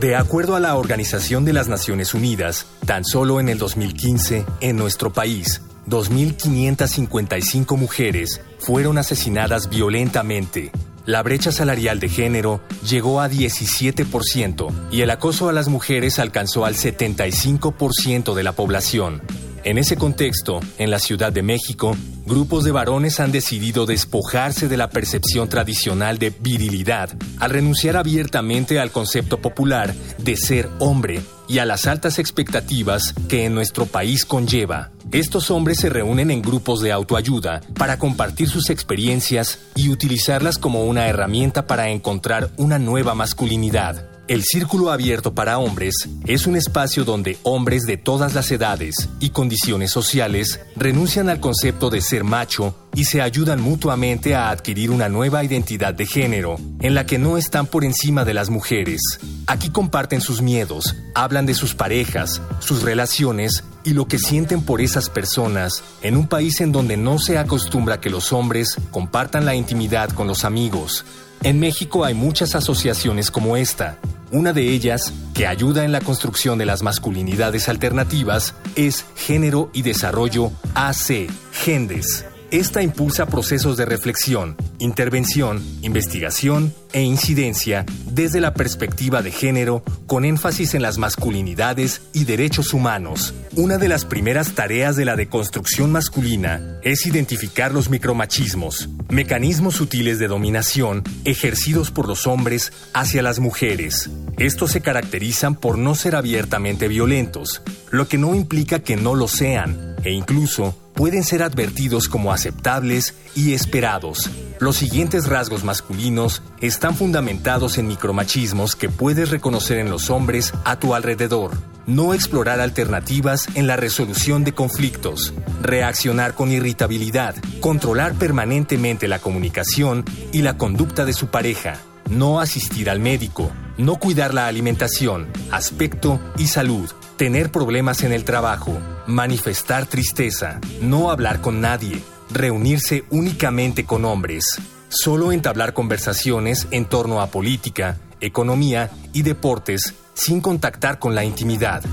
De 0.00 0.16
acuerdo 0.16 0.56
a 0.56 0.60
la 0.60 0.76
Organización 0.76 1.44
de 1.44 1.52
las 1.52 1.68
Naciones 1.68 2.14
Unidas, 2.14 2.66
tan 2.86 3.04
solo 3.04 3.38
en 3.38 3.48
el 3.48 3.58
2015, 3.58 4.44
en 4.60 4.76
nuestro 4.76 5.12
país, 5.12 5.62
2.555 5.88 7.76
mujeres 7.76 8.40
fueron 8.58 8.98
asesinadas 8.98 9.68
violentamente. 9.68 10.72
La 11.04 11.22
brecha 11.24 11.50
salarial 11.50 11.98
de 11.98 12.08
género 12.08 12.60
llegó 12.88 13.20
a 13.20 13.28
17% 13.28 14.72
y 14.92 15.00
el 15.00 15.10
acoso 15.10 15.48
a 15.48 15.52
las 15.52 15.66
mujeres 15.66 16.20
alcanzó 16.20 16.64
al 16.64 16.76
75% 16.76 18.34
de 18.34 18.42
la 18.44 18.52
población. 18.52 19.20
En 19.64 19.78
ese 19.78 19.96
contexto, 19.96 20.60
en 20.78 20.90
la 20.90 21.00
Ciudad 21.00 21.32
de 21.32 21.42
México, 21.42 21.96
grupos 22.24 22.62
de 22.62 22.70
varones 22.70 23.18
han 23.18 23.32
decidido 23.32 23.84
despojarse 23.84 24.68
de 24.68 24.76
la 24.76 24.90
percepción 24.90 25.48
tradicional 25.48 26.18
de 26.18 26.30
virilidad 26.30 27.10
al 27.38 27.50
renunciar 27.50 27.96
abiertamente 27.96 28.78
al 28.78 28.92
concepto 28.92 29.40
popular 29.40 29.94
de 30.18 30.36
ser 30.36 30.68
hombre 30.78 31.20
y 31.52 31.58
a 31.58 31.66
las 31.66 31.86
altas 31.86 32.18
expectativas 32.18 33.12
que 33.28 33.44
en 33.44 33.54
nuestro 33.54 33.84
país 33.84 34.24
conlleva. 34.24 34.90
Estos 35.12 35.50
hombres 35.50 35.78
se 35.78 35.90
reúnen 35.90 36.30
en 36.30 36.40
grupos 36.40 36.80
de 36.80 36.92
autoayuda 36.92 37.60
para 37.76 37.98
compartir 37.98 38.48
sus 38.48 38.70
experiencias 38.70 39.58
y 39.74 39.90
utilizarlas 39.90 40.56
como 40.56 40.86
una 40.86 41.08
herramienta 41.08 41.66
para 41.66 41.90
encontrar 41.90 42.48
una 42.56 42.78
nueva 42.78 43.14
masculinidad. 43.14 44.11
El 44.32 44.44
Círculo 44.44 44.90
Abierto 44.90 45.34
para 45.34 45.58
Hombres 45.58 46.08
es 46.24 46.46
un 46.46 46.56
espacio 46.56 47.04
donde 47.04 47.36
hombres 47.42 47.82
de 47.82 47.98
todas 47.98 48.32
las 48.32 48.50
edades 48.50 49.10
y 49.20 49.28
condiciones 49.28 49.90
sociales 49.90 50.58
renuncian 50.74 51.28
al 51.28 51.38
concepto 51.38 51.90
de 51.90 52.00
ser 52.00 52.24
macho 52.24 52.74
y 52.94 53.04
se 53.04 53.20
ayudan 53.20 53.60
mutuamente 53.60 54.34
a 54.34 54.48
adquirir 54.48 54.90
una 54.90 55.10
nueva 55.10 55.44
identidad 55.44 55.92
de 55.92 56.06
género, 56.06 56.56
en 56.80 56.94
la 56.94 57.04
que 57.04 57.18
no 57.18 57.36
están 57.36 57.66
por 57.66 57.84
encima 57.84 58.24
de 58.24 58.32
las 58.32 58.48
mujeres. 58.48 59.02
Aquí 59.46 59.68
comparten 59.68 60.22
sus 60.22 60.40
miedos, 60.40 60.96
hablan 61.14 61.44
de 61.44 61.52
sus 61.52 61.74
parejas, 61.74 62.40
sus 62.60 62.80
relaciones 62.80 63.64
y 63.84 63.90
lo 63.90 64.08
que 64.08 64.18
sienten 64.18 64.62
por 64.62 64.80
esas 64.80 65.10
personas 65.10 65.82
en 66.00 66.16
un 66.16 66.26
país 66.26 66.62
en 66.62 66.72
donde 66.72 66.96
no 66.96 67.18
se 67.18 67.36
acostumbra 67.36 68.00
que 68.00 68.08
los 68.08 68.32
hombres 68.32 68.78
compartan 68.92 69.44
la 69.44 69.54
intimidad 69.54 70.08
con 70.08 70.26
los 70.26 70.46
amigos. 70.46 71.04
En 71.42 71.60
México 71.60 72.06
hay 72.06 72.14
muchas 72.14 72.54
asociaciones 72.54 73.30
como 73.30 73.58
esta. 73.58 73.98
Una 74.32 74.54
de 74.54 74.62
ellas, 74.70 75.12
que 75.34 75.46
ayuda 75.46 75.84
en 75.84 75.92
la 75.92 76.00
construcción 76.00 76.56
de 76.56 76.64
las 76.64 76.82
masculinidades 76.82 77.68
alternativas, 77.68 78.54
es 78.76 79.04
Género 79.14 79.68
y 79.74 79.82
Desarrollo 79.82 80.52
AC, 80.74 81.28
GENDES. 81.52 82.31
Esta 82.52 82.82
impulsa 82.82 83.24
procesos 83.24 83.78
de 83.78 83.86
reflexión, 83.86 84.58
intervención, 84.78 85.64
investigación 85.80 86.74
e 86.92 87.00
incidencia 87.00 87.86
desde 88.10 88.42
la 88.42 88.52
perspectiva 88.52 89.22
de 89.22 89.30
género 89.30 89.82
con 90.06 90.26
énfasis 90.26 90.74
en 90.74 90.82
las 90.82 90.98
masculinidades 90.98 92.02
y 92.12 92.24
derechos 92.24 92.74
humanos. 92.74 93.32
Una 93.56 93.78
de 93.78 93.88
las 93.88 94.04
primeras 94.04 94.52
tareas 94.52 94.96
de 94.96 95.06
la 95.06 95.16
deconstrucción 95.16 95.92
masculina 95.92 96.78
es 96.82 97.06
identificar 97.06 97.72
los 97.72 97.88
micromachismos, 97.88 98.90
mecanismos 99.08 99.76
sutiles 99.76 100.18
de 100.18 100.28
dominación 100.28 101.04
ejercidos 101.24 101.90
por 101.90 102.06
los 102.06 102.26
hombres 102.26 102.70
hacia 102.92 103.22
las 103.22 103.38
mujeres. 103.38 104.10
Estos 104.36 104.72
se 104.72 104.82
caracterizan 104.82 105.54
por 105.54 105.78
no 105.78 105.94
ser 105.94 106.16
abiertamente 106.16 106.86
violentos, 106.88 107.62
lo 107.90 108.08
que 108.08 108.18
no 108.18 108.34
implica 108.34 108.80
que 108.80 108.96
no 108.96 109.14
lo 109.14 109.26
sean, 109.26 109.96
e 110.04 110.10
incluso 110.10 110.81
pueden 110.94 111.24
ser 111.24 111.42
advertidos 111.42 112.08
como 112.08 112.32
aceptables 112.32 113.14
y 113.34 113.54
esperados. 113.54 114.30
Los 114.58 114.76
siguientes 114.76 115.26
rasgos 115.26 115.64
masculinos 115.64 116.42
están 116.60 116.94
fundamentados 116.94 117.78
en 117.78 117.88
micromachismos 117.88 118.76
que 118.76 118.88
puedes 118.88 119.30
reconocer 119.30 119.78
en 119.78 119.90
los 119.90 120.10
hombres 120.10 120.52
a 120.64 120.78
tu 120.78 120.94
alrededor. 120.94 121.50
No 121.86 122.14
explorar 122.14 122.60
alternativas 122.60 123.48
en 123.54 123.66
la 123.66 123.76
resolución 123.76 124.44
de 124.44 124.52
conflictos, 124.52 125.34
reaccionar 125.60 126.34
con 126.34 126.52
irritabilidad, 126.52 127.34
controlar 127.60 128.14
permanentemente 128.14 129.08
la 129.08 129.18
comunicación 129.18 130.04
y 130.32 130.42
la 130.42 130.56
conducta 130.56 131.04
de 131.04 131.12
su 131.12 131.26
pareja, 131.26 131.78
no 132.08 132.38
asistir 132.38 132.88
al 132.88 133.00
médico, 133.00 133.50
no 133.78 133.96
cuidar 133.96 134.32
la 134.32 134.46
alimentación, 134.46 135.26
aspecto 135.50 136.20
y 136.38 136.46
salud, 136.46 136.88
tener 137.22 137.52
problemas 137.52 138.02
en 138.02 138.10
el 138.10 138.24
trabajo, 138.24 138.76
manifestar 139.06 139.86
tristeza, 139.86 140.58
no 140.80 141.08
hablar 141.08 141.40
con 141.40 141.60
nadie, 141.60 142.02
reunirse 142.32 143.04
únicamente 143.10 143.84
con 143.84 144.04
hombres, 144.04 144.60
solo 144.88 145.30
entablar 145.30 145.72
conversaciones 145.72 146.66
en 146.72 146.84
torno 146.84 147.20
a 147.20 147.28
política, 147.28 148.00
economía 148.20 148.90
y 149.12 149.22
deportes 149.22 149.94
sin 150.14 150.40
contactar 150.40 150.98
con 150.98 151.14
la 151.14 151.22
intimidad. 151.22 151.84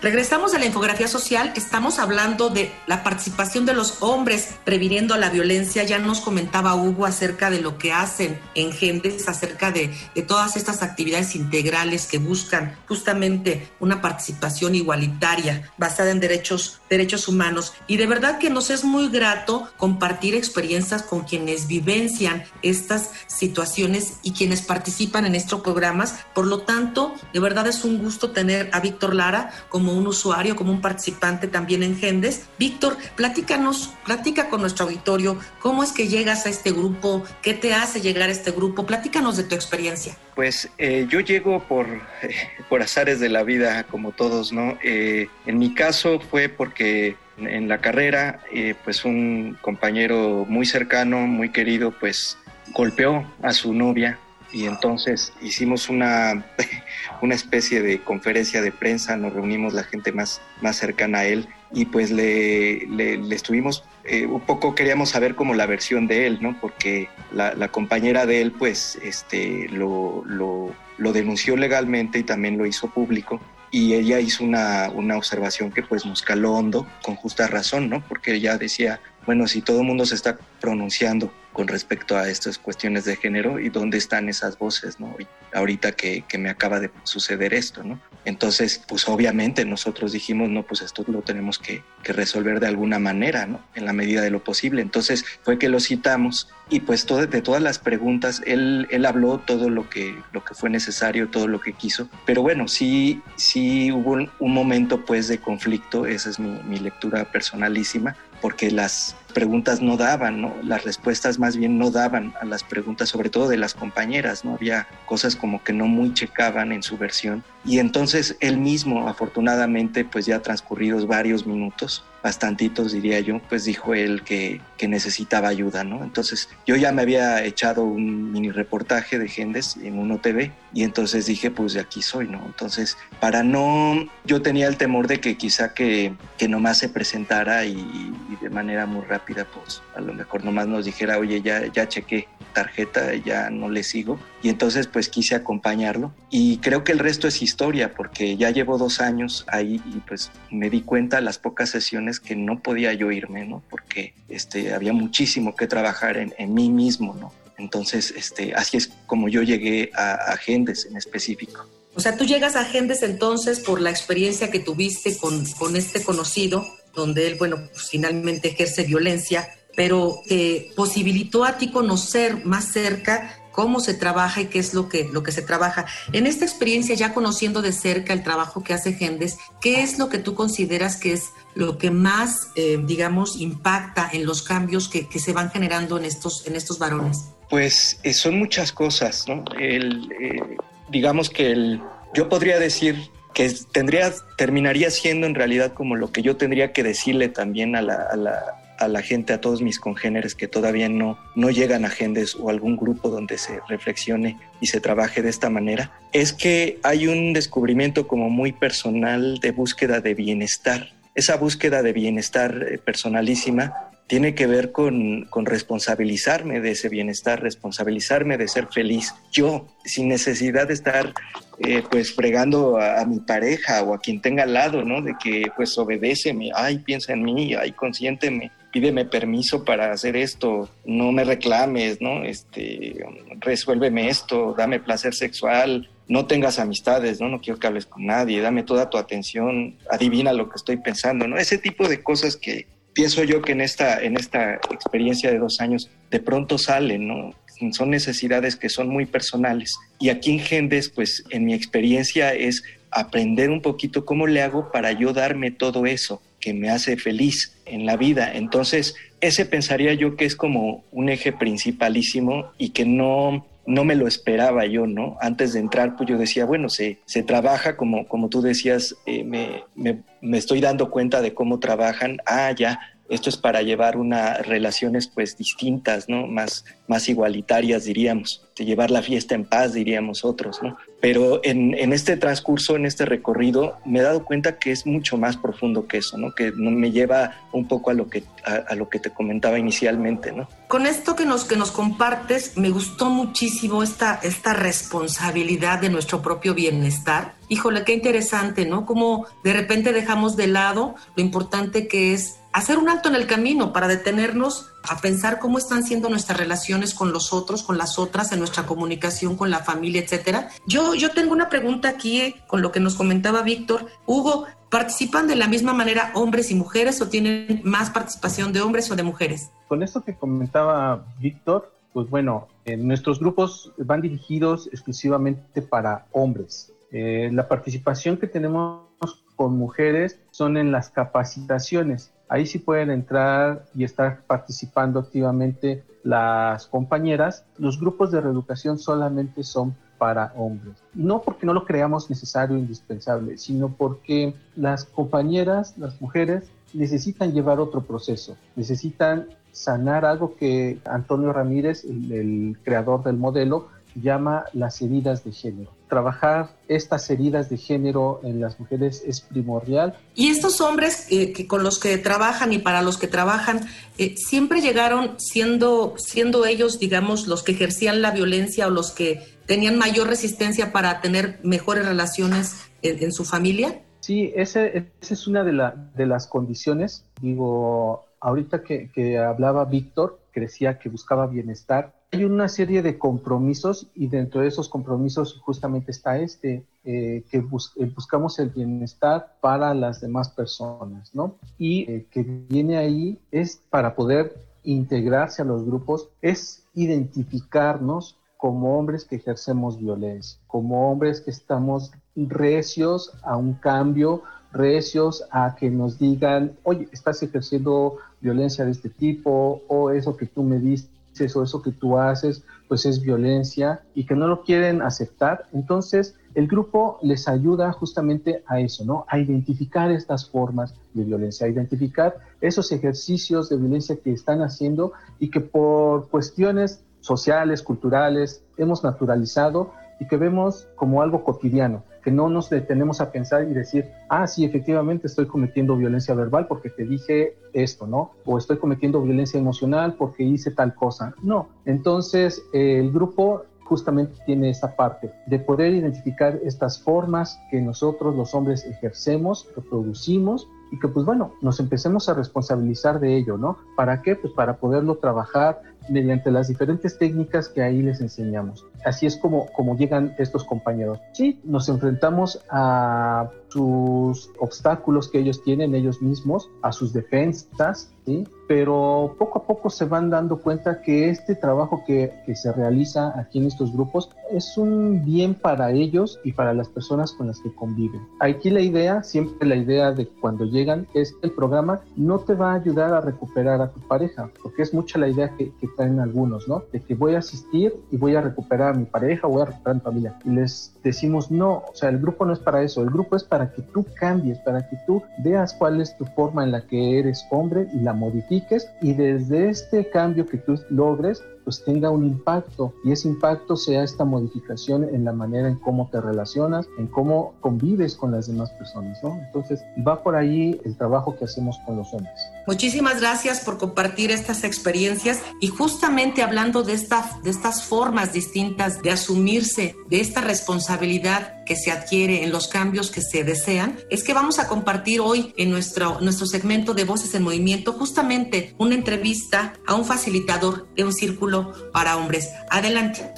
Regresamos 0.00 0.54
a 0.54 0.60
la 0.60 0.66
infografía 0.66 1.08
social, 1.08 1.52
estamos 1.56 1.98
hablando 1.98 2.50
de 2.50 2.70
la 2.86 3.02
participación 3.02 3.66
de 3.66 3.74
los 3.74 3.96
hombres 3.98 4.50
previniendo 4.62 5.16
la 5.16 5.28
violencia. 5.28 5.82
Ya 5.82 5.98
nos 5.98 6.20
comentaba 6.20 6.76
Hugo 6.76 7.04
acerca 7.04 7.50
de 7.50 7.60
lo 7.60 7.78
que 7.78 7.92
hacen 7.92 8.38
en 8.54 8.70
Gendes, 8.70 9.26
acerca 9.26 9.72
de, 9.72 9.92
de, 10.14 10.22
todas 10.22 10.56
estas 10.56 10.84
actividades 10.84 11.34
integrales 11.34 12.06
que 12.06 12.18
buscan 12.18 12.78
justamente 12.86 13.72
una 13.80 14.00
participación 14.00 14.76
igualitaria 14.76 15.68
basada 15.78 16.12
en 16.12 16.20
derechos, 16.20 16.80
derechos 16.88 17.26
humanos. 17.26 17.72
Y 17.88 17.96
de 17.96 18.06
verdad 18.06 18.38
que 18.38 18.50
nos 18.50 18.70
es 18.70 18.84
muy 18.84 19.08
grato 19.08 19.68
compartir 19.78 20.36
experiencias 20.36 21.02
con 21.02 21.22
quienes 21.24 21.66
vivencian 21.66 22.44
estas 22.62 23.10
situaciones 23.26 24.18
y 24.22 24.30
quienes 24.30 24.62
participan 24.62 25.26
en 25.26 25.34
estos 25.34 25.60
programas. 25.62 26.14
Por 26.36 26.46
lo 26.46 26.60
tanto, 26.60 27.16
de 27.32 27.40
verdad 27.40 27.66
es 27.66 27.82
un 27.82 27.98
gusto 27.98 28.30
tener 28.30 28.70
a 28.72 28.78
Víctor 28.78 29.16
Lara 29.16 29.50
como 29.68 29.87
un 29.92 30.06
usuario, 30.06 30.56
como 30.56 30.72
un 30.72 30.80
participante 30.80 31.48
también 31.48 31.82
en 31.82 31.96
Gendes. 31.96 32.46
Víctor, 32.58 32.96
platícanos, 33.16 33.92
platica 34.04 34.48
con 34.48 34.60
nuestro 34.60 34.86
auditorio, 34.86 35.38
cómo 35.60 35.82
es 35.82 35.92
que 35.92 36.08
llegas 36.08 36.46
a 36.46 36.50
este 36.50 36.72
grupo, 36.72 37.24
qué 37.42 37.54
te 37.54 37.74
hace 37.74 38.00
llegar 38.00 38.28
a 38.28 38.32
este 38.32 38.50
grupo, 38.50 38.86
platícanos 38.86 39.36
de 39.36 39.44
tu 39.44 39.54
experiencia. 39.54 40.16
Pues 40.34 40.68
eh, 40.78 41.06
yo 41.08 41.20
llego 41.20 41.60
por, 41.64 41.86
eh, 42.22 42.34
por 42.68 42.82
azares 42.82 43.20
de 43.20 43.28
la 43.28 43.42
vida, 43.42 43.84
como 43.84 44.12
todos, 44.12 44.52
¿no? 44.52 44.78
Eh, 44.82 45.28
en 45.46 45.58
mi 45.58 45.74
caso 45.74 46.20
fue 46.20 46.48
porque 46.48 47.16
en 47.38 47.68
la 47.68 47.80
carrera, 47.80 48.40
pues 48.82 49.04
un 49.04 49.56
compañero 49.60 50.44
muy 50.48 50.66
cercano, 50.66 51.18
muy 51.20 51.50
querido, 51.50 51.92
pues 51.92 52.36
golpeó 52.72 53.24
a 53.42 53.52
su 53.52 53.72
novia 53.72 54.18
y 54.52 54.64
entonces 54.66 55.32
hicimos 55.40 55.88
una, 55.88 56.44
una 57.22 57.34
especie 57.34 57.82
de 57.82 58.00
conferencia 58.00 58.62
de 58.62 58.72
prensa, 58.72 59.16
nos 59.16 59.32
reunimos 59.32 59.74
la 59.74 59.84
gente 59.84 60.12
más, 60.12 60.40
más 60.60 60.76
cercana 60.76 61.20
a 61.20 61.24
él 61.26 61.48
y 61.72 61.84
pues 61.86 62.10
le, 62.10 62.86
le, 62.86 63.18
le 63.18 63.34
estuvimos, 63.34 63.84
eh, 64.04 64.26
un 64.26 64.40
poco 64.40 64.74
queríamos 64.74 65.10
saber 65.10 65.34
como 65.34 65.54
la 65.54 65.66
versión 65.66 66.06
de 66.06 66.26
él, 66.26 66.38
¿no? 66.40 66.58
Porque 66.60 67.08
la, 67.32 67.54
la 67.54 67.68
compañera 67.68 68.26
de 68.26 68.40
él 68.40 68.52
pues 68.52 68.98
este, 69.02 69.68
lo, 69.68 70.22
lo, 70.24 70.74
lo 70.96 71.12
denunció 71.12 71.56
legalmente 71.56 72.18
y 72.18 72.22
también 72.22 72.56
lo 72.56 72.66
hizo 72.66 72.88
público 72.88 73.40
y 73.70 73.94
ella 73.94 74.18
hizo 74.20 74.44
una, 74.44 74.88
una, 74.88 75.16
observación 75.16 75.70
que 75.70 75.82
pues 75.82 76.06
nos 76.06 76.22
caló 76.22 76.54
hondo, 76.54 76.86
con 77.02 77.16
justa 77.16 77.46
razón, 77.48 77.90
¿no? 77.90 78.02
Porque 78.08 78.34
ella 78.34 78.56
decía, 78.56 79.00
bueno, 79.26 79.46
si 79.46 79.60
todo 79.60 79.80
el 79.80 79.86
mundo 79.86 80.06
se 80.06 80.14
está 80.14 80.38
pronunciando 80.58 81.30
con 81.52 81.68
respecto 81.68 82.16
a 82.16 82.28
estas 82.28 82.58
cuestiones 82.58 83.04
de 83.04 83.16
género 83.16 83.58
y 83.58 83.68
dónde 83.68 83.98
están 83.98 84.28
esas 84.28 84.58
voces, 84.58 85.00
¿no? 85.00 85.16
ahorita 85.54 85.92
que, 85.92 86.24
que, 86.28 86.38
me 86.38 86.50
acaba 86.50 86.80
de 86.80 86.90
suceder 87.04 87.54
esto, 87.54 87.82
¿no? 87.82 88.00
Entonces, 88.24 88.82
pues 88.86 89.08
obviamente 89.08 89.64
nosotros 89.64 90.12
dijimos, 90.12 90.50
no, 90.50 90.62
pues 90.62 90.82
esto 90.82 91.04
lo 91.06 91.22
tenemos 91.22 91.58
que, 91.58 91.82
que, 92.02 92.12
resolver 92.12 92.60
de 92.60 92.66
alguna 92.66 92.98
manera, 92.98 93.46
¿no? 93.46 93.60
En 93.74 93.86
la 93.86 93.92
medida 93.92 94.20
de 94.20 94.30
lo 94.30 94.44
posible. 94.44 94.82
Entonces 94.82 95.24
fue 95.42 95.58
que 95.58 95.68
lo 95.68 95.80
citamos 95.80 96.48
y 96.68 96.80
pues 96.80 97.06
todo, 97.06 97.26
de 97.26 97.42
todas 97.42 97.62
las 97.62 97.78
preguntas, 97.78 98.42
él, 98.44 98.86
él 98.90 99.06
habló 99.06 99.38
todo 99.38 99.70
lo 99.70 99.88
que, 99.88 100.14
lo 100.32 100.44
que 100.44 100.54
fue 100.54 100.68
necesario, 100.68 101.28
todo 101.30 101.48
lo 101.48 101.60
que 101.60 101.72
quiso. 101.72 102.08
Pero 102.26 102.42
bueno, 102.42 102.68
sí, 102.68 103.22
sí 103.36 103.90
hubo 103.90 104.12
un, 104.12 104.30
un 104.38 104.52
momento 104.52 105.04
pues 105.06 105.28
de 105.28 105.38
conflicto, 105.38 106.06
esa 106.06 106.28
es 106.28 106.38
mi, 106.38 106.50
mi 106.64 106.78
lectura 106.78 107.24
personalísima, 107.32 108.14
porque 108.42 108.70
las 108.70 109.16
preguntas 109.38 109.80
no 109.80 109.96
daban, 109.96 110.40
¿no? 110.40 110.52
Las 110.64 110.82
respuestas 110.82 111.38
más 111.38 111.56
bien 111.56 111.78
no 111.78 111.92
daban 111.92 112.34
a 112.40 112.44
las 112.44 112.64
preguntas, 112.64 113.08
sobre 113.08 113.30
todo 113.30 113.46
de 113.46 113.56
las 113.56 113.72
compañeras, 113.72 114.44
¿no? 114.44 114.54
Había 114.54 114.88
cosas 115.06 115.36
como 115.36 115.62
que 115.62 115.72
no 115.72 115.86
muy 115.86 116.12
checaban 116.12 116.72
en 116.72 116.82
su 116.82 116.98
versión. 116.98 117.44
Y 117.64 117.80
entonces 117.80 118.36
él 118.40 118.58
mismo, 118.58 119.08
afortunadamente, 119.08 120.04
pues 120.04 120.26
ya 120.26 120.40
transcurridos 120.40 121.06
varios 121.06 121.46
minutos, 121.46 122.04
bastantitos 122.22 122.92
diría 122.92 123.20
yo, 123.20 123.40
pues 123.48 123.64
dijo 123.64 123.94
él 123.94 124.22
que, 124.22 124.60
que 124.76 124.88
necesitaba 124.88 125.48
ayuda, 125.48 125.84
¿no? 125.84 126.02
Entonces 126.02 126.48
yo 126.66 126.76
ya 126.76 126.92
me 126.92 127.02
había 127.02 127.44
echado 127.44 127.84
un 127.84 128.32
mini 128.32 128.50
reportaje 128.50 129.18
de 129.18 129.28
Gendes 129.28 129.76
en 129.76 129.98
Uno 129.98 130.18
TV 130.18 130.52
y 130.72 130.82
entonces 130.82 131.26
dije, 131.26 131.50
pues 131.50 131.74
de 131.74 131.80
aquí 131.80 132.02
soy, 132.02 132.28
¿no? 132.28 132.42
Entonces, 132.46 132.96
para 133.20 133.42
no, 133.42 134.08
yo 134.24 134.42
tenía 134.42 134.68
el 134.68 134.76
temor 134.76 135.06
de 135.06 135.20
que 135.20 135.36
quizá 135.36 135.74
que, 135.74 136.14
que 136.36 136.48
nomás 136.48 136.78
se 136.78 136.88
presentara 136.88 137.64
y, 137.66 137.72
y 137.72 138.36
de 138.40 138.50
manera 138.50 138.86
muy 138.86 139.04
rápida, 139.04 139.44
pues 139.44 139.82
a 139.94 140.00
lo 140.00 140.12
mejor 140.14 140.44
nomás 140.44 140.66
nos 140.66 140.84
dijera, 140.86 141.18
oye, 141.18 141.40
ya, 141.40 141.66
ya 141.66 141.88
chequé 141.88 142.28
tarjeta, 142.52 143.14
ya 143.14 143.50
no 143.50 143.68
le 143.68 143.82
sigo. 143.82 144.18
Y 144.42 144.48
entonces 144.48 144.86
pues 144.86 145.08
quise 145.08 145.34
acompañarlo. 145.34 146.12
Y 146.30 146.58
creo 146.58 146.84
que 146.84 146.92
el 146.92 146.98
resto 146.98 147.26
es 147.26 147.42
historia, 147.42 147.94
porque 147.94 148.36
ya 148.36 148.50
llevo 148.50 148.78
dos 148.78 149.00
años 149.00 149.44
ahí 149.48 149.82
y 149.86 149.98
pues 150.06 150.30
me 150.50 150.70
di 150.70 150.82
cuenta 150.82 151.20
las 151.20 151.38
pocas 151.38 151.70
sesiones 151.70 152.20
que 152.20 152.36
no 152.36 152.60
podía 152.60 152.92
yo 152.92 153.10
irme, 153.10 153.44
¿no? 153.44 153.62
Porque 153.68 154.14
este, 154.28 154.72
había 154.74 154.92
muchísimo 154.92 155.56
que 155.56 155.66
trabajar 155.66 156.16
en, 156.16 156.34
en 156.38 156.54
mí 156.54 156.70
mismo, 156.70 157.14
¿no? 157.14 157.32
Entonces, 157.58 158.14
este, 158.16 158.54
así 158.54 158.76
es 158.76 158.90
como 159.06 159.28
yo 159.28 159.42
llegué 159.42 159.90
a, 159.94 160.14
a 160.14 160.36
Gendes 160.36 160.86
en 160.86 160.96
específico. 160.96 161.66
O 161.96 162.00
sea, 162.00 162.16
tú 162.16 162.24
llegas 162.24 162.54
a 162.54 162.64
Gendes 162.64 163.02
entonces 163.02 163.58
por 163.58 163.80
la 163.80 163.90
experiencia 163.90 164.52
que 164.52 164.60
tuviste 164.60 165.18
con, 165.18 165.44
con 165.54 165.74
este 165.74 166.04
conocido, 166.04 166.64
donde 166.94 167.26
él, 167.26 167.34
bueno, 167.34 167.56
pues, 167.72 167.88
finalmente 167.90 168.48
ejerce 168.48 168.84
violencia, 168.84 169.48
pero 169.74 170.20
te 170.28 170.70
posibilitó 170.76 171.44
a 171.44 171.58
ti 171.58 171.70
conocer 171.70 172.44
más 172.44 172.72
cerca 172.72 173.37
cómo 173.52 173.80
se 173.80 173.94
trabaja 173.94 174.40
y 174.40 174.46
qué 174.46 174.58
es 174.58 174.74
lo 174.74 174.88
que, 174.88 175.08
lo 175.12 175.22
que 175.22 175.32
se 175.32 175.42
trabaja. 175.42 175.86
En 176.12 176.26
esta 176.26 176.44
experiencia, 176.44 176.94
ya 176.94 177.14
conociendo 177.14 177.62
de 177.62 177.72
cerca 177.72 178.12
el 178.12 178.22
trabajo 178.22 178.62
que 178.62 178.74
hace 178.74 178.92
Gendes, 178.92 179.38
¿qué 179.60 179.82
es 179.82 179.98
lo 179.98 180.08
que 180.08 180.18
tú 180.18 180.34
consideras 180.34 180.96
que 180.96 181.12
es 181.12 181.30
lo 181.54 181.78
que 181.78 181.90
más, 181.90 182.48
eh, 182.54 182.78
digamos, 182.84 183.40
impacta 183.40 184.08
en 184.12 184.26
los 184.26 184.42
cambios 184.42 184.88
que, 184.88 185.08
que, 185.08 185.18
se 185.18 185.32
van 185.32 185.50
generando 185.50 185.98
en 185.98 186.04
estos, 186.04 186.46
en 186.46 186.56
estos 186.56 186.78
varones? 186.78 187.30
Pues 187.50 187.98
eh, 188.02 188.12
son 188.12 188.38
muchas 188.38 188.72
cosas, 188.72 189.26
¿no? 189.26 189.44
El, 189.58 190.10
eh, 190.20 190.56
digamos 190.90 191.30
que 191.30 191.50
el, 191.50 191.82
yo 192.14 192.28
podría 192.28 192.58
decir 192.58 193.10
que 193.34 193.52
tendría, 193.72 194.12
terminaría 194.36 194.90
siendo 194.90 195.26
en 195.26 195.34
realidad 195.34 195.72
como 195.72 195.96
lo 195.96 196.12
que 196.12 196.22
yo 196.22 196.36
tendría 196.36 196.72
que 196.72 196.82
decirle 196.82 197.28
también 197.28 197.76
a 197.76 197.82
la, 197.82 198.06
a 198.10 198.16
la, 198.16 198.57
a 198.78 198.88
la 198.88 199.02
gente, 199.02 199.32
a 199.32 199.40
todos 199.40 199.60
mis 199.62 199.78
congéneres 199.78 200.34
que 200.34 200.48
todavía 200.48 200.88
no, 200.88 201.18
no 201.34 201.50
llegan 201.50 201.84
a 201.84 201.90
Gendes 201.90 202.36
o 202.36 202.50
algún 202.50 202.76
grupo 202.76 203.08
donde 203.08 203.38
se 203.38 203.60
reflexione 203.68 204.38
y 204.60 204.66
se 204.66 204.80
trabaje 204.80 205.22
de 205.22 205.30
esta 205.30 205.50
manera, 205.50 205.92
es 206.12 206.32
que 206.32 206.78
hay 206.82 207.08
un 207.08 207.32
descubrimiento 207.32 208.06
como 208.06 208.30
muy 208.30 208.52
personal 208.52 209.38
de 209.40 209.50
búsqueda 209.50 210.00
de 210.00 210.14
bienestar. 210.14 210.92
Esa 211.14 211.36
búsqueda 211.36 211.82
de 211.82 211.92
bienestar 211.92 212.66
eh, 212.70 212.78
personalísima 212.78 213.88
tiene 214.06 214.34
que 214.34 214.46
ver 214.46 214.72
con, 214.72 215.26
con, 215.26 215.44
responsabilizarme 215.44 216.60
de 216.60 216.70
ese 216.70 216.88
bienestar, 216.88 217.42
responsabilizarme 217.42 218.38
de 218.38 218.48
ser 218.48 218.66
feliz 218.68 219.14
yo, 219.30 219.66
sin 219.84 220.08
necesidad 220.08 220.68
de 220.68 220.74
estar 220.74 221.12
eh, 221.58 221.82
pues 221.90 222.14
fregando 222.14 222.78
a, 222.78 223.00
a, 223.00 223.04
mi 223.04 223.20
pareja 223.20 223.82
o 223.82 223.92
a 223.92 223.98
quien 223.98 224.22
tenga 224.22 224.44
al 224.44 224.54
lado, 224.54 224.82
¿no? 224.82 225.02
De 225.02 225.14
que 225.22 225.42
pues 225.54 225.76
obedéceme, 225.76 226.50
ay, 226.54 226.78
piensa 226.78 227.12
en 227.12 227.22
mí, 227.22 227.54
ay, 227.54 227.72
consiénteme, 227.72 228.50
pídeme 228.72 229.04
permiso 229.04 229.64
para 229.64 229.92
hacer 229.92 230.16
esto, 230.16 230.68
no 230.84 231.12
me 231.12 231.24
reclames, 231.24 232.00
¿no? 232.00 232.24
Este, 232.24 232.96
resuélveme 233.40 234.08
esto, 234.08 234.54
dame 234.56 234.80
placer 234.80 235.14
sexual, 235.14 235.88
no 236.06 236.26
tengas 236.26 236.58
amistades, 236.58 237.20
¿no? 237.20 237.28
No 237.28 237.40
quiero 237.40 237.58
que 237.58 237.66
hables 237.66 237.86
con 237.86 238.06
nadie, 238.06 238.40
dame 238.40 238.62
toda 238.62 238.90
tu 238.90 238.98
atención, 238.98 239.76
adivina 239.90 240.32
lo 240.32 240.48
que 240.48 240.56
estoy 240.56 240.76
pensando, 240.78 241.26
¿no? 241.26 241.36
Ese 241.36 241.58
tipo 241.58 241.88
de 241.88 242.02
cosas 242.02 242.36
que, 242.36 242.66
pienso 242.98 243.22
yo 243.22 243.42
que 243.42 243.52
en 243.52 243.60
esta, 243.60 244.00
en 244.02 244.16
esta 244.16 244.54
experiencia 244.54 245.30
de 245.30 245.38
dos 245.38 245.60
años 245.60 245.88
de 246.10 246.20
pronto 246.20 246.58
salen, 246.58 247.06
¿no? 247.06 247.34
Son 247.72 247.90
necesidades 247.90 248.56
que 248.56 248.68
son 248.68 248.88
muy 248.88 249.06
personales. 249.06 249.76
Y 249.98 250.10
aquí 250.10 250.32
en 250.32 250.40
Gendes, 250.40 250.88
pues 250.88 251.24
en 251.30 251.44
mi 251.44 251.54
experiencia 251.54 252.34
es 252.34 252.62
aprender 252.90 253.50
un 253.50 253.62
poquito 253.62 254.04
cómo 254.04 254.26
le 254.26 254.42
hago 254.42 254.72
para 254.72 254.92
yo 254.92 255.12
darme 255.12 255.50
todo 255.50 255.86
eso 255.86 256.22
me 256.54 256.70
hace 256.70 256.96
feliz 256.96 257.56
en 257.66 257.86
la 257.86 257.96
vida. 257.96 258.32
Entonces, 258.34 258.94
ese 259.20 259.44
pensaría 259.44 259.94
yo 259.94 260.16
que 260.16 260.24
es 260.24 260.36
como 260.36 260.84
un 260.92 261.08
eje 261.08 261.32
principalísimo 261.32 262.52
y 262.58 262.70
que 262.70 262.84
no, 262.84 263.46
no 263.66 263.84
me 263.84 263.96
lo 263.96 264.06
esperaba 264.06 264.64
yo, 264.66 264.86
¿no? 264.86 265.18
Antes 265.20 265.52
de 265.52 265.60
entrar, 265.60 265.96
pues 265.96 266.08
yo 266.08 266.18
decía, 266.18 266.44
bueno, 266.44 266.68
se, 266.68 267.00
se 267.04 267.22
trabaja 267.22 267.76
como, 267.76 268.06
como 268.06 268.28
tú 268.28 268.40
decías, 268.40 268.96
eh, 269.06 269.24
me, 269.24 269.64
me, 269.74 270.02
me, 270.20 270.38
estoy 270.38 270.60
dando 270.60 270.90
cuenta 270.90 271.20
de 271.20 271.34
cómo 271.34 271.58
trabajan, 271.58 272.18
ah, 272.26 272.52
ya, 272.52 272.80
esto 273.08 273.30
es 273.30 273.36
para 273.36 273.62
llevar 273.62 273.96
unas 273.96 274.46
relaciones 274.46 275.08
pues 275.08 275.36
distintas, 275.36 276.08
¿no? 276.08 276.26
Más, 276.26 276.64
más 276.86 277.08
igualitarias, 277.08 277.84
diríamos, 277.84 278.42
de 278.56 278.64
llevar 278.64 278.90
la 278.90 279.02
fiesta 279.02 279.34
en 279.34 279.44
paz, 279.44 279.72
diríamos 279.72 280.24
otros, 280.24 280.62
¿no? 280.62 280.76
Pero 281.00 281.40
en, 281.44 281.74
en, 281.74 281.92
este 281.92 282.16
transcurso, 282.16 282.74
en 282.74 282.84
este 282.84 283.04
recorrido, 283.04 283.78
me 283.84 284.00
he 284.00 284.02
dado 284.02 284.24
cuenta 284.24 284.58
que 284.58 284.72
es 284.72 284.84
mucho 284.84 285.16
más 285.16 285.36
profundo 285.36 285.86
que 285.86 285.98
eso, 285.98 286.18
¿no? 286.18 286.34
Que 286.34 286.50
me 286.50 286.90
lleva 286.90 287.36
un 287.52 287.68
poco 287.68 287.90
a 287.90 287.94
lo 287.94 288.10
que, 288.10 288.24
a, 288.44 288.54
a 288.68 288.74
lo 288.74 288.88
que 288.88 288.98
te 288.98 289.10
comentaba 289.10 289.58
inicialmente, 289.58 290.32
¿no? 290.32 290.48
Con 290.66 290.86
esto 290.86 291.14
que 291.14 291.24
nos, 291.24 291.44
que 291.44 291.56
nos 291.56 291.70
compartes, 291.70 292.56
me 292.56 292.70
gustó 292.70 293.10
muchísimo 293.10 293.82
esta, 293.82 294.18
esta 294.22 294.54
responsabilidad 294.54 295.78
de 295.78 295.88
nuestro 295.88 296.20
propio 296.20 296.52
bienestar. 296.54 297.37
Híjole, 297.48 297.84
qué 297.84 297.94
interesante, 297.94 298.66
¿no? 298.66 298.84
Como 298.84 299.26
de 299.42 299.52
repente 299.54 299.92
dejamos 299.92 300.36
de 300.36 300.48
lado 300.48 300.94
lo 301.16 301.22
importante 301.22 301.88
que 301.88 302.12
es 302.12 302.40
hacer 302.52 302.78
un 302.78 302.88
alto 302.88 303.08
en 303.08 303.14
el 303.14 303.26
camino 303.26 303.72
para 303.72 303.88
detenernos 303.88 304.70
a 304.88 305.00
pensar 305.00 305.38
cómo 305.38 305.58
están 305.58 305.82
siendo 305.82 306.08
nuestras 306.08 306.38
relaciones 306.38 306.92
con 306.94 307.12
los 307.12 307.32
otros, 307.32 307.62
con 307.62 307.78
las 307.78 307.98
otras, 307.98 308.32
en 308.32 308.38
nuestra 308.38 308.66
comunicación 308.66 309.36
con 309.36 309.50
la 309.50 309.60
familia, 309.60 310.02
etcétera. 310.02 310.48
Yo, 310.66 310.94
yo 310.94 311.10
tengo 311.10 311.32
una 311.32 311.48
pregunta 311.48 311.88
aquí 311.88 312.20
eh, 312.20 312.42
con 312.46 312.62
lo 312.62 312.72
que 312.72 312.80
nos 312.80 312.94
comentaba 312.94 313.42
Víctor. 313.42 313.86
Hugo, 314.06 314.46
¿participan 314.70 315.26
de 315.26 315.36
la 315.36 315.48
misma 315.48 315.72
manera 315.72 316.10
hombres 316.14 316.50
y 316.50 316.54
mujeres 316.54 317.00
o 317.00 317.08
tienen 317.08 317.60
más 317.64 317.90
participación 317.90 318.52
de 318.52 318.60
hombres 318.60 318.90
o 318.90 318.96
de 318.96 319.02
mujeres? 319.02 319.50
Con 319.68 319.82
esto 319.82 320.02
que 320.02 320.16
comentaba 320.16 321.06
Víctor, 321.18 321.72
pues 321.92 322.08
bueno, 322.10 322.48
nuestros 322.78 323.20
grupos 323.20 323.72
van 323.78 324.00
dirigidos 324.00 324.68
exclusivamente 324.72 325.62
para 325.62 326.06
hombres. 326.12 326.72
Eh, 326.90 327.30
la 327.32 327.48
participación 327.48 328.16
que 328.16 328.26
tenemos 328.26 328.88
con 329.36 329.56
mujeres 329.56 330.18
son 330.30 330.56
en 330.56 330.72
las 330.72 330.90
capacitaciones. 330.90 332.12
Ahí 332.28 332.46
sí 332.46 332.58
pueden 332.58 332.90
entrar 332.90 333.64
y 333.74 333.84
estar 333.84 334.22
participando 334.26 335.00
activamente 335.00 335.84
las 336.02 336.66
compañeras. 336.66 337.44
Los 337.56 337.78
grupos 337.78 338.10
de 338.10 338.20
reeducación 338.20 338.78
solamente 338.78 339.44
son 339.44 339.74
para 339.98 340.32
hombres. 340.36 340.76
No 340.94 341.22
porque 341.22 341.46
no 341.46 341.52
lo 341.52 341.64
creamos 341.64 342.08
necesario 342.08 342.56
o 342.56 342.58
indispensable, 342.58 343.38
sino 343.38 343.68
porque 343.68 344.34
las 344.56 344.84
compañeras, 344.84 345.76
las 345.76 346.00
mujeres, 346.00 346.50
necesitan 346.72 347.32
llevar 347.32 347.60
otro 347.60 347.82
proceso, 347.82 348.36
necesitan 348.54 349.28
sanar 349.52 350.04
algo 350.04 350.36
que 350.36 350.78
Antonio 350.84 351.32
Ramírez, 351.32 351.84
el, 351.84 352.12
el 352.12 352.58
creador 352.62 353.02
del 353.02 353.16
modelo, 353.16 353.68
llama 354.00 354.44
las 354.52 354.80
heridas 354.82 355.24
de 355.24 355.32
género. 355.32 355.70
Trabajar 355.88 356.50
estas 356.68 357.08
heridas 357.10 357.48
de 357.48 357.56
género 357.56 358.20
en 358.22 358.40
las 358.40 358.60
mujeres 358.60 359.02
es 359.06 359.20
primordial. 359.20 359.96
Y 360.14 360.28
estos 360.28 360.60
hombres 360.60 361.06
eh, 361.10 361.32
que 361.32 361.46
con 361.46 361.62
los 361.62 361.78
que 361.78 361.96
trabajan 361.98 362.52
y 362.52 362.58
para 362.58 362.82
los 362.82 362.98
que 362.98 363.06
trabajan, 363.06 363.60
eh, 363.96 364.14
siempre 364.16 364.60
llegaron 364.60 365.18
siendo, 365.18 365.94
siendo 365.96 366.44
ellos, 366.44 366.78
digamos, 366.78 367.26
los 367.26 367.42
que 367.42 367.52
ejercían 367.52 368.02
la 368.02 368.10
violencia 368.10 368.66
o 368.66 368.70
los 368.70 368.92
que 368.92 369.22
tenían 369.46 369.78
mayor 369.78 370.08
resistencia 370.08 370.72
para 370.72 371.00
tener 371.00 371.40
mejores 371.42 371.86
relaciones 371.86 372.56
en, 372.82 373.02
en 373.02 373.12
su 373.12 373.24
familia. 373.24 373.80
Sí, 374.00 374.32
esa 374.36 374.66
es 374.66 375.26
una 375.26 375.42
de, 375.44 375.52
la, 375.52 375.74
de 375.94 376.06
las 376.06 376.26
condiciones. 376.26 377.04
Digo, 377.20 378.06
ahorita 378.20 378.62
que, 378.62 378.90
que 378.90 379.18
hablaba 379.18 379.64
Víctor, 379.64 380.20
que 380.32 380.40
decía 380.40 380.78
que 380.78 380.88
buscaba 380.88 381.26
bienestar, 381.26 381.92
hay 382.10 382.24
una 382.24 382.48
serie 382.48 382.82
de 382.82 382.98
compromisos 382.98 383.88
y 383.94 384.06
dentro 384.08 384.40
de 384.40 384.48
esos 384.48 384.68
compromisos 384.68 385.38
justamente 385.42 385.90
está 385.90 386.18
este, 386.18 386.64
eh, 386.84 387.22
que 387.30 387.40
bus 387.40 387.72
eh, 387.76 387.90
buscamos 387.94 388.38
el 388.38 388.48
bienestar 388.48 389.36
para 389.40 389.74
las 389.74 390.00
demás 390.00 390.30
personas, 390.30 391.14
¿no? 391.14 391.34
Y 391.58 391.90
eh, 391.90 392.06
que 392.10 392.22
viene 392.22 392.78
ahí 392.78 393.18
es 393.30 393.60
para 393.68 393.94
poder 393.94 394.34
integrarse 394.64 395.42
a 395.42 395.44
los 395.44 395.64
grupos, 395.64 396.08
es 396.22 396.64
identificarnos 396.74 398.16
como 398.38 398.78
hombres 398.78 399.04
que 399.04 399.16
ejercemos 399.16 399.78
violencia, 399.78 400.38
como 400.46 400.90
hombres 400.90 401.20
que 401.20 401.30
estamos 401.30 401.92
recios 402.16 403.12
a 403.22 403.36
un 403.36 403.54
cambio, 403.54 404.22
recios 404.52 405.24
a 405.30 405.56
que 405.56 405.70
nos 405.70 405.98
digan, 405.98 406.56
oye, 406.62 406.88
estás 406.90 407.22
ejerciendo 407.22 407.96
violencia 408.20 408.64
de 408.64 408.70
este 408.70 408.88
tipo, 408.88 409.62
o 409.68 409.90
eso 409.90 410.16
que 410.16 410.26
tú 410.26 410.42
me 410.42 410.58
diste 410.58 410.97
o 411.36 411.42
eso 411.42 411.62
que 411.62 411.72
tú 411.72 411.98
haces, 411.98 412.44
pues 412.68 412.86
es 412.86 413.00
violencia 413.00 413.82
y 413.94 414.04
que 414.04 414.14
no 414.14 414.26
lo 414.26 414.42
quieren 414.42 414.82
aceptar. 414.82 415.46
Entonces, 415.52 416.14
el 416.34 416.46
grupo 416.46 416.98
les 417.02 417.26
ayuda 417.26 417.72
justamente 417.72 418.42
a 418.46 418.60
eso, 418.60 418.84
¿no? 418.84 419.04
A 419.08 419.18
identificar 419.18 419.90
estas 419.90 420.28
formas 420.28 420.74
de 420.94 421.04
violencia, 421.04 421.46
a 421.46 421.50
identificar 421.50 422.16
esos 422.40 422.70
ejercicios 422.70 423.48
de 423.48 423.56
violencia 423.56 423.96
que 423.96 424.12
están 424.12 424.42
haciendo 424.42 424.92
y 425.18 425.30
que 425.30 425.40
por 425.40 426.08
cuestiones 426.08 426.84
sociales, 427.00 427.62
culturales, 427.62 428.42
hemos 428.56 428.84
naturalizado 428.84 429.72
y 430.00 430.06
que 430.06 430.16
vemos 430.16 430.68
como 430.76 431.02
algo 431.02 431.24
cotidiano, 431.24 431.82
que 432.02 432.10
no 432.10 432.28
nos 432.28 432.50
detenemos 432.50 433.00
a 433.00 433.10
pensar 433.10 433.44
y 433.44 433.54
decir, 433.54 433.86
ah, 434.08 434.26
sí, 434.26 434.44
efectivamente 434.44 435.06
estoy 435.06 435.26
cometiendo 435.26 435.76
violencia 435.76 436.14
verbal 436.14 436.46
porque 436.46 436.70
te 436.70 436.84
dije 436.84 437.36
esto, 437.52 437.86
¿no? 437.86 438.12
O 438.24 438.38
estoy 438.38 438.58
cometiendo 438.58 439.02
violencia 439.02 439.38
emocional 439.38 439.94
porque 439.94 440.22
hice 440.22 440.50
tal 440.50 440.74
cosa. 440.74 441.14
No, 441.22 441.48
entonces 441.64 442.42
el 442.52 442.92
grupo 442.92 443.42
justamente 443.68 444.18
tiene 444.24 444.48
esa 444.48 444.74
parte 444.74 445.12
de 445.26 445.38
poder 445.38 445.74
identificar 445.74 446.40
estas 446.42 446.82
formas 446.82 447.38
que 447.50 447.60
nosotros 447.60 448.16
los 448.16 448.34
hombres 448.34 448.64
ejercemos, 448.64 449.46
reproducimos 449.54 450.48
y 450.70 450.78
que 450.78 450.88
pues 450.88 451.04
bueno, 451.04 451.32
nos 451.42 451.60
empecemos 451.60 452.08
a 452.08 452.14
responsabilizar 452.14 452.98
de 452.98 453.16
ello, 453.16 453.36
¿no? 453.36 453.58
¿Para 453.76 454.00
qué? 454.00 454.16
Pues 454.16 454.32
para 454.32 454.56
poderlo 454.56 454.96
trabajar 454.96 455.60
mediante 455.88 456.30
las 456.30 456.48
diferentes 456.48 456.98
técnicas 456.98 457.48
que 457.48 457.62
ahí 457.62 457.82
les 457.82 458.00
enseñamos. 458.00 458.66
Así 458.84 459.06
es 459.06 459.16
como, 459.16 459.46
como 459.52 459.76
llegan 459.76 460.14
estos 460.18 460.44
compañeros. 460.44 460.98
Sí, 461.12 461.40
nos 461.44 461.68
enfrentamos 461.68 462.40
a 462.50 463.30
sus 463.48 464.30
obstáculos 464.38 465.08
que 465.08 465.18
ellos 465.18 465.42
tienen 465.42 465.74
ellos 465.74 466.02
mismos, 466.02 466.50
a 466.62 466.72
sus 466.72 466.92
defensas, 466.92 467.90
¿sí? 468.04 468.26
pero 468.46 469.14
poco 469.18 469.38
a 469.38 469.46
poco 469.46 469.70
se 469.70 469.84
van 469.84 470.10
dando 470.10 470.38
cuenta 470.38 470.80
que 470.82 471.08
este 471.08 471.34
trabajo 471.34 471.82
que, 471.86 472.12
que, 472.26 472.34
se 472.34 472.52
realiza 472.52 473.18
aquí 473.18 473.38
en 473.38 473.46
estos 473.46 473.72
grupos 473.72 474.10
es 474.30 474.56
un 474.58 475.04
bien 475.04 475.34
para 475.34 475.70
ellos 475.70 476.18
y 476.24 476.32
para 476.32 476.54
las 476.54 476.68
personas 476.68 477.12
con 477.12 477.26
las 477.26 477.40
que 477.40 477.54
conviven. 477.54 478.00
Aquí 478.20 478.50
la 478.50 478.60
idea, 478.60 479.02
siempre 479.02 479.48
la 479.48 479.56
idea 479.56 479.92
de 479.92 480.06
cuando 480.06 480.44
llegan, 480.44 480.86
es 480.94 481.12
que 481.12 481.28
el 481.28 481.32
programa 481.32 481.80
no 481.96 482.18
te 482.20 482.34
va 482.34 482.52
a 482.52 482.56
ayudar 482.56 482.92
a 482.92 483.00
recuperar 483.00 483.60
a 483.60 483.68
tu 483.68 483.80
pareja, 483.80 484.30
porque 484.42 484.62
es 484.62 484.74
mucha 484.74 484.98
la 484.98 485.08
idea 485.08 485.34
que, 485.36 485.52
que 485.58 485.68
traen 485.78 486.00
algunos, 486.00 486.48
¿no? 486.48 486.64
De 486.72 486.80
que 486.80 486.94
voy 486.94 487.14
a 487.14 487.18
asistir 487.18 487.72
y 487.90 487.96
voy 487.96 488.16
a 488.16 488.20
recuperar 488.20 488.74
a 488.74 488.78
mi 488.78 488.84
pareja, 488.84 489.26
voy 489.26 489.42
a 489.42 489.46
recuperar 489.46 489.76
a 489.76 489.78
mi 489.78 489.80
familia. 489.80 490.18
Y 490.24 490.30
les 490.30 490.76
decimos, 490.82 491.30
no, 491.30 491.62
o 491.70 491.74
sea, 491.74 491.88
el 491.88 491.98
grupo 491.98 492.26
no 492.26 492.32
es 492.32 492.40
para 492.40 492.62
eso, 492.62 492.82
el 492.82 492.90
grupo 492.90 493.16
es 493.16 493.24
para 493.24 493.52
que 493.52 493.62
tú 493.62 493.86
cambies, 493.94 494.38
para 494.40 494.68
que 494.68 494.76
tú 494.86 495.02
veas 495.18 495.54
cuál 495.54 495.80
es 495.80 495.96
tu 495.96 496.04
forma 496.04 496.44
en 496.44 496.52
la 496.52 496.66
que 496.66 496.98
eres 496.98 497.24
hombre 497.30 497.68
y 497.72 497.80
la 497.80 497.92
modifiques 497.92 498.68
y 498.82 498.92
desde 498.92 499.48
este 499.48 499.88
cambio 499.88 500.26
que 500.26 500.38
tú 500.38 500.60
logres, 500.68 501.22
pues 501.48 501.64
tenga 501.64 501.88
un 501.88 502.04
impacto 502.04 502.74
y 502.84 502.92
ese 502.92 503.08
impacto 503.08 503.56
sea 503.56 503.82
esta 503.82 504.04
modificación 504.04 504.84
en 504.84 505.06
la 505.06 505.14
manera 505.14 505.48
en 505.48 505.54
cómo 505.54 505.88
te 505.90 505.98
relacionas, 505.98 506.68
en 506.76 506.88
cómo 506.88 507.36
convives 507.40 507.96
con 507.96 508.12
las 508.12 508.26
demás 508.26 508.50
personas, 508.50 509.02
¿no? 509.02 509.18
Entonces 509.18 509.64
va 509.78 510.02
por 510.02 510.14
ahí 510.14 510.60
el 510.66 510.76
trabajo 510.76 511.16
que 511.16 511.24
hacemos 511.24 511.56
con 511.64 511.78
los 511.78 511.90
hombres. 511.94 512.12
Muchísimas 512.46 513.00
gracias 513.00 513.40
por 513.40 513.56
compartir 513.56 514.10
estas 514.10 514.44
experiencias 514.44 515.22
y 515.40 515.46
justamente 515.46 516.22
hablando 516.22 516.64
de, 516.64 516.74
esta, 516.74 517.18
de 517.22 517.30
estas 517.30 517.62
formas 517.62 518.12
distintas 518.12 518.82
de 518.82 518.90
asumirse, 518.90 519.74
de 519.88 520.00
esta 520.02 520.20
responsabilidad 520.20 521.37
que 521.48 521.56
se 521.56 521.72
adquiere 521.72 522.22
en 522.22 522.30
los 522.30 522.46
cambios 522.46 522.90
que 522.90 523.00
se 523.00 523.24
desean, 523.24 523.78
es 523.88 524.04
que 524.04 524.12
vamos 524.12 524.38
a 524.38 524.46
compartir 524.46 525.00
hoy 525.00 525.32
en 525.38 525.50
nuestro, 525.50 525.98
nuestro 526.02 526.26
segmento 526.26 526.74
de 526.74 526.84
Voces 526.84 527.14
en 527.14 527.22
Movimiento 527.22 527.72
justamente 527.72 528.54
una 528.58 528.74
entrevista 528.74 529.54
a 529.66 529.74
un 529.74 529.86
facilitador 529.86 530.68
de 530.76 530.84
un 530.84 530.92
círculo 530.92 531.52
para 531.72 531.96
hombres. 531.96 532.28
Adelante. 532.50 533.10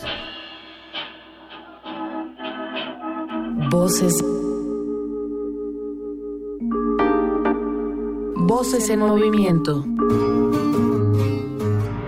Voces. 3.69 4.14
Voces 8.37 8.90
en 8.90 9.01
movimiento. 9.01 9.85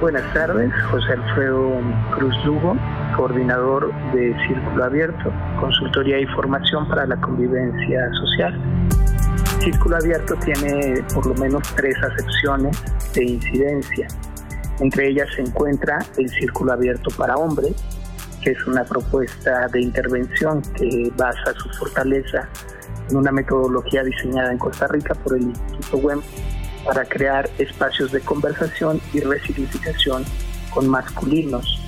Buenas 0.01 0.35
tardes, 0.35 0.73
José 0.91 1.13
Alfredo 1.13 1.81
Cruz 2.17 2.35
Lugo, 2.45 2.77
coordinador 3.17 3.93
de 4.13 4.35
Círculo 4.47 4.85
Abierto, 4.85 5.33
consultoría 5.61 6.19
y 6.19 6.27
formación 6.27 6.89
para 6.89 7.07
la 7.07 7.17
convivencia 7.17 8.11
social. 8.15 8.61
Círculo 9.61 9.97
Abierto 9.97 10.35
tiene 10.45 11.03
por 11.15 11.27
lo 11.27 11.35
menos 11.35 11.63
tres 11.77 11.97
acepciones 12.03 12.77
de 13.15 13.25
incidencia. 13.25 14.09
Entre 14.81 15.09
ellas 15.09 15.29
se 15.35 15.43
encuentra 15.43 15.99
el 16.17 16.29
Círculo 16.29 16.73
Abierto 16.73 17.11
para 17.17 17.37
Hombres, 17.37 17.75
que 18.43 18.51
es 18.51 18.67
una 18.67 18.85
propuesta 18.85 19.69
de 19.69 19.81
intervención 19.81 20.63
que 20.77 21.13
basa 21.17 21.55
su 21.57 21.69
fortaleza 21.79 22.49
en 23.09 23.17
una 23.17 23.31
metodología 23.31 24.03
diseñada 24.03 24.51
en 24.51 24.59
Costa 24.59 24.89
Rica 24.89 25.15
por 25.15 25.37
el 25.37 25.43
Instituto 25.43 25.99
WEM 25.99 26.21
para 26.85 27.05
crear 27.05 27.49
espacios 27.59 28.11
de 28.11 28.21
conversación 28.21 29.01
y 29.13 29.21
resignificación 29.21 30.25
con 30.71 30.89
masculinos. 30.89 31.82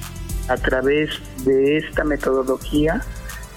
A 0.48 0.56
través 0.56 1.10
de 1.44 1.78
esta 1.78 2.04
metodología 2.04 3.00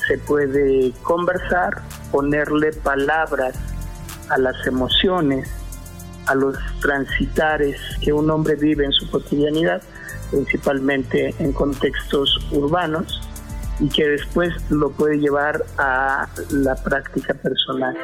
se 0.08 0.18
puede 0.20 0.94
conversar, 1.04 1.82
ponerle 2.12 2.72
palabras 2.72 3.56
a 4.30 4.38
las 4.38 4.56
emociones 4.66 5.50
a 6.28 6.36
los 6.36 6.58
transitares 6.82 7.80
que 8.02 8.14
un 8.14 8.30
hombre 8.30 8.56
vive 8.56 8.86
en 8.86 8.92
su 8.92 9.10
cotidianidad, 9.10 9.82
principalmente 10.30 11.34
en 11.40 11.54
contextos 11.54 12.38
urbanos, 12.52 13.22
y 13.80 13.88
que 13.90 14.08
después 14.08 14.54
lo 14.70 14.92
puede 14.92 15.20
llevar 15.20 15.64
a 15.78 16.28
la 16.52 16.76
práctica 16.76 17.34
personal. 17.34 17.96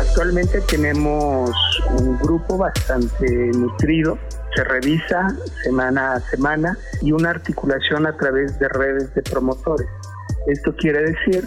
Actualmente 0.00 0.62
tenemos 0.62 1.50
un 1.98 2.18
grupo 2.20 2.56
bastante 2.56 3.26
nutrido, 3.54 4.18
se 4.56 4.64
revisa 4.64 5.28
semana 5.62 6.14
a 6.14 6.20
semana 6.20 6.78
y 7.02 7.12
una 7.12 7.28
articulación 7.30 8.06
a 8.06 8.16
través 8.16 8.58
de 8.58 8.68
redes 8.70 9.14
de 9.14 9.20
promotores. 9.20 9.86
Esto 10.46 10.74
quiere 10.76 11.02
decir 11.02 11.46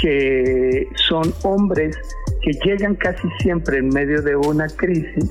que 0.00 0.88
son 0.96 1.34
hombres 1.42 1.94
que 2.40 2.52
llegan 2.64 2.94
casi 2.94 3.28
siempre 3.40 3.76
en 3.76 3.90
medio 3.90 4.22
de 4.22 4.34
una 4.34 4.66
crisis 4.66 5.30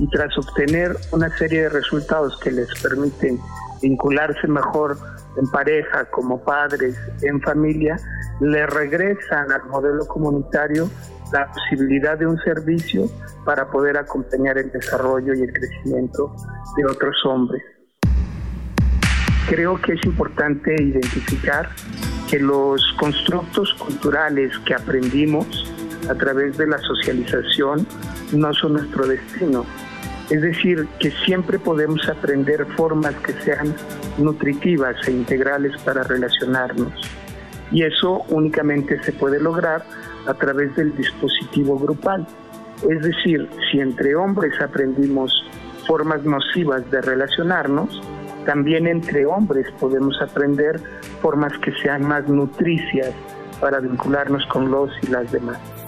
y 0.00 0.08
tras 0.08 0.36
obtener 0.36 0.96
una 1.12 1.30
serie 1.38 1.62
de 1.62 1.68
resultados 1.68 2.36
que 2.40 2.50
les 2.50 2.68
permiten 2.82 3.38
vincularse 3.80 4.48
mejor 4.48 4.98
en 5.36 5.48
pareja, 5.52 6.04
como 6.06 6.42
padres, 6.42 6.96
en 7.22 7.40
familia, 7.42 7.96
le 8.40 8.66
regresan 8.66 9.52
al 9.52 9.64
modelo 9.66 10.04
comunitario 10.06 10.90
la 11.32 11.50
posibilidad 11.50 12.18
de 12.18 12.26
un 12.26 12.38
servicio 12.38 13.10
para 13.44 13.70
poder 13.70 13.96
acompañar 13.96 14.58
el 14.58 14.70
desarrollo 14.70 15.34
y 15.34 15.42
el 15.42 15.52
crecimiento 15.52 16.34
de 16.76 16.84
otros 16.84 17.16
hombres. 17.24 17.62
Creo 19.48 19.80
que 19.80 19.94
es 19.94 20.04
importante 20.04 20.74
identificar 20.80 21.68
que 22.30 22.38
los 22.38 22.80
constructos 22.98 23.74
culturales 23.74 24.56
que 24.60 24.74
aprendimos 24.74 25.46
a 26.08 26.14
través 26.14 26.56
de 26.56 26.66
la 26.66 26.78
socialización 26.78 27.86
no 28.32 28.52
son 28.54 28.74
nuestro 28.74 29.06
destino. 29.06 29.66
Es 30.30 30.40
decir, 30.40 30.86
que 30.98 31.10
siempre 31.26 31.58
podemos 31.58 32.08
aprender 32.08 32.64
formas 32.76 33.14
que 33.16 33.32
sean 33.42 33.74
nutritivas 34.18 34.96
e 35.06 35.10
integrales 35.10 35.76
para 35.82 36.04
relacionarnos. 36.04 36.92
Y 37.70 37.82
eso 37.82 38.24
únicamente 38.28 39.02
se 39.02 39.12
puede 39.12 39.40
lograr 39.40 39.84
a 40.26 40.34
través 40.34 40.74
del 40.76 40.94
dispositivo 40.96 41.78
grupal. 41.78 42.26
Es 42.88 43.02
decir, 43.02 43.48
si 43.70 43.80
entre 43.80 44.14
hombres 44.14 44.60
aprendimos 44.60 45.32
formas 45.86 46.24
nocivas 46.24 46.88
de 46.90 47.00
relacionarnos, 47.00 48.00
también 48.44 48.86
entre 48.86 49.24
hombres 49.26 49.66
podemos 49.78 50.20
aprender 50.20 50.80
formas 51.20 51.52
que 51.58 51.72
sean 51.82 52.06
más 52.06 52.28
nutricias 52.28 53.12
para 53.60 53.78
vincularnos 53.78 54.44
con 54.46 54.70
los 54.70 54.90
y 55.02 55.06
las 55.08 55.30
demás. 55.30 55.81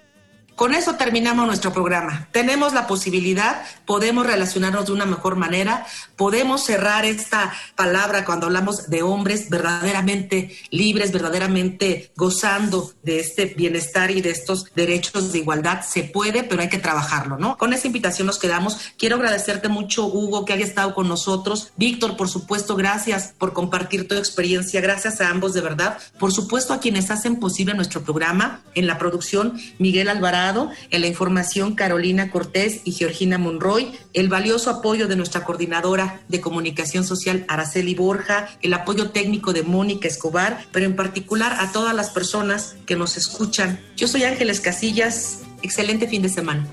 Con 0.56 0.72
eso 0.72 0.94
terminamos 0.94 1.46
nuestro 1.46 1.72
programa. 1.72 2.28
Tenemos 2.30 2.74
la 2.74 2.86
posibilidad, 2.86 3.64
podemos 3.86 4.24
relacionarnos 4.24 4.86
de 4.86 4.92
una 4.92 5.04
mejor 5.04 5.34
manera, 5.34 5.84
podemos 6.14 6.64
cerrar 6.64 7.04
esta 7.04 7.52
palabra 7.74 8.24
cuando 8.24 8.46
hablamos 8.46 8.88
de 8.88 9.02
hombres 9.02 9.50
verdaderamente 9.50 10.56
libres, 10.70 11.10
verdaderamente 11.10 12.12
gozando 12.14 12.92
de 13.02 13.18
este 13.18 13.46
bienestar 13.46 14.12
y 14.12 14.20
de 14.20 14.30
estos 14.30 14.72
derechos 14.76 15.32
de 15.32 15.38
igualdad. 15.38 15.82
Se 15.84 16.04
puede, 16.04 16.44
pero 16.44 16.62
hay 16.62 16.68
que 16.68 16.78
trabajarlo, 16.78 17.36
¿no? 17.36 17.58
Con 17.58 17.72
esa 17.72 17.88
invitación 17.88 18.28
nos 18.28 18.38
quedamos. 18.38 18.78
Quiero 18.96 19.16
agradecerte 19.16 19.68
mucho, 19.68 20.06
Hugo, 20.06 20.44
que 20.44 20.52
haya 20.52 20.64
estado 20.64 20.94
con 20.94 21.08
nosotros. 21.08 21.72
Víctor, 21.76 22.16
por 22.16 22.28
supuesto, 22.28 22.76
gracias 22.76 23.34
por 23.38 23.54
compartir 23.54 24.06
tu 24.06 24.14
experiencia. 24.14 24.80
Gracias 24.80 25.20
a 25.20 25.30
ambos, 25.30 25.52
de 25.52 25.62
verdad. 25.62 25.98
Por 26.20 26.32
supuesto, 26.32 26.72
a 26.72 26.78
quienes 26.78 27.10
hacen 27.10 27.40
posible 27.40 27.74
nuestro 27.74 28.02
programa 28.02 28.62
en 28.76 28.86
la 28.86 28.98
producción, 28.98 29.60
Miguel 29.80 30.08
Alvarado 30.08 30.43
en 30.90 31.00
la 31.00 31.06
información 31.06 31.74
Carolina 31.74 32.30
Cortés 32.30 32.82
y 32.84 32.92
Georgina 32.92 33.38
Monroy, 33.38 33.92
el 34.12 34.28
valioso 34.28 34.68
apoyo 34.68 35.08
de 35.08 35.16
nuestra 35.16 35.44
coordinadora 35.44 36.20
de 36.28 36.40
comunicación 36.40 37.04
social 37.04 37.44
Araceli 37.48 37.94
Borja, 37.94 38.48
el 38.60 38.74
apoyo 38.74 39.10
técnico 39.10 39.52
de 39.54 39.62
Mónica 39.62 40.06
Escobar, 40.06 40.66
pero 40.70 40.84
en 40.84 40.96
particular 40.96 41.56
a 41.60 41.72
todas 41.72 41.94
las 41.94 42.10
personas 42.10 42.76
que 42.84 42.96
nos 42.96 43.16
escuchan. 43.16 43.80
Yo 43.96 44.06
soy 44.06 44.24
Ángeles 44.24 44.60
Casillas, 44.60 45.40
excelente 45.62 46.08
fin 46.08 46.20
de 46.20 46.28
semana. 46.28 46.66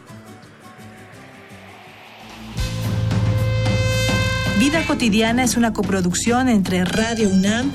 Vida 4.59 4.85
cotidiana 4.85 5.43
es 5.43 5.55
una 5.55 5.71
coproducción 5.71 6.49
entre 6.49 6.83
Radio 6.83 7.29
UNAM 7.29 7.71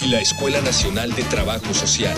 y 0.00 0.08
la 0.08 0.20
Escuela 0.20 0.60
Nacional 0.60 1.14
de 1.14 1.22
Trabajo 1.22 1.72
Social. 1.72 2.16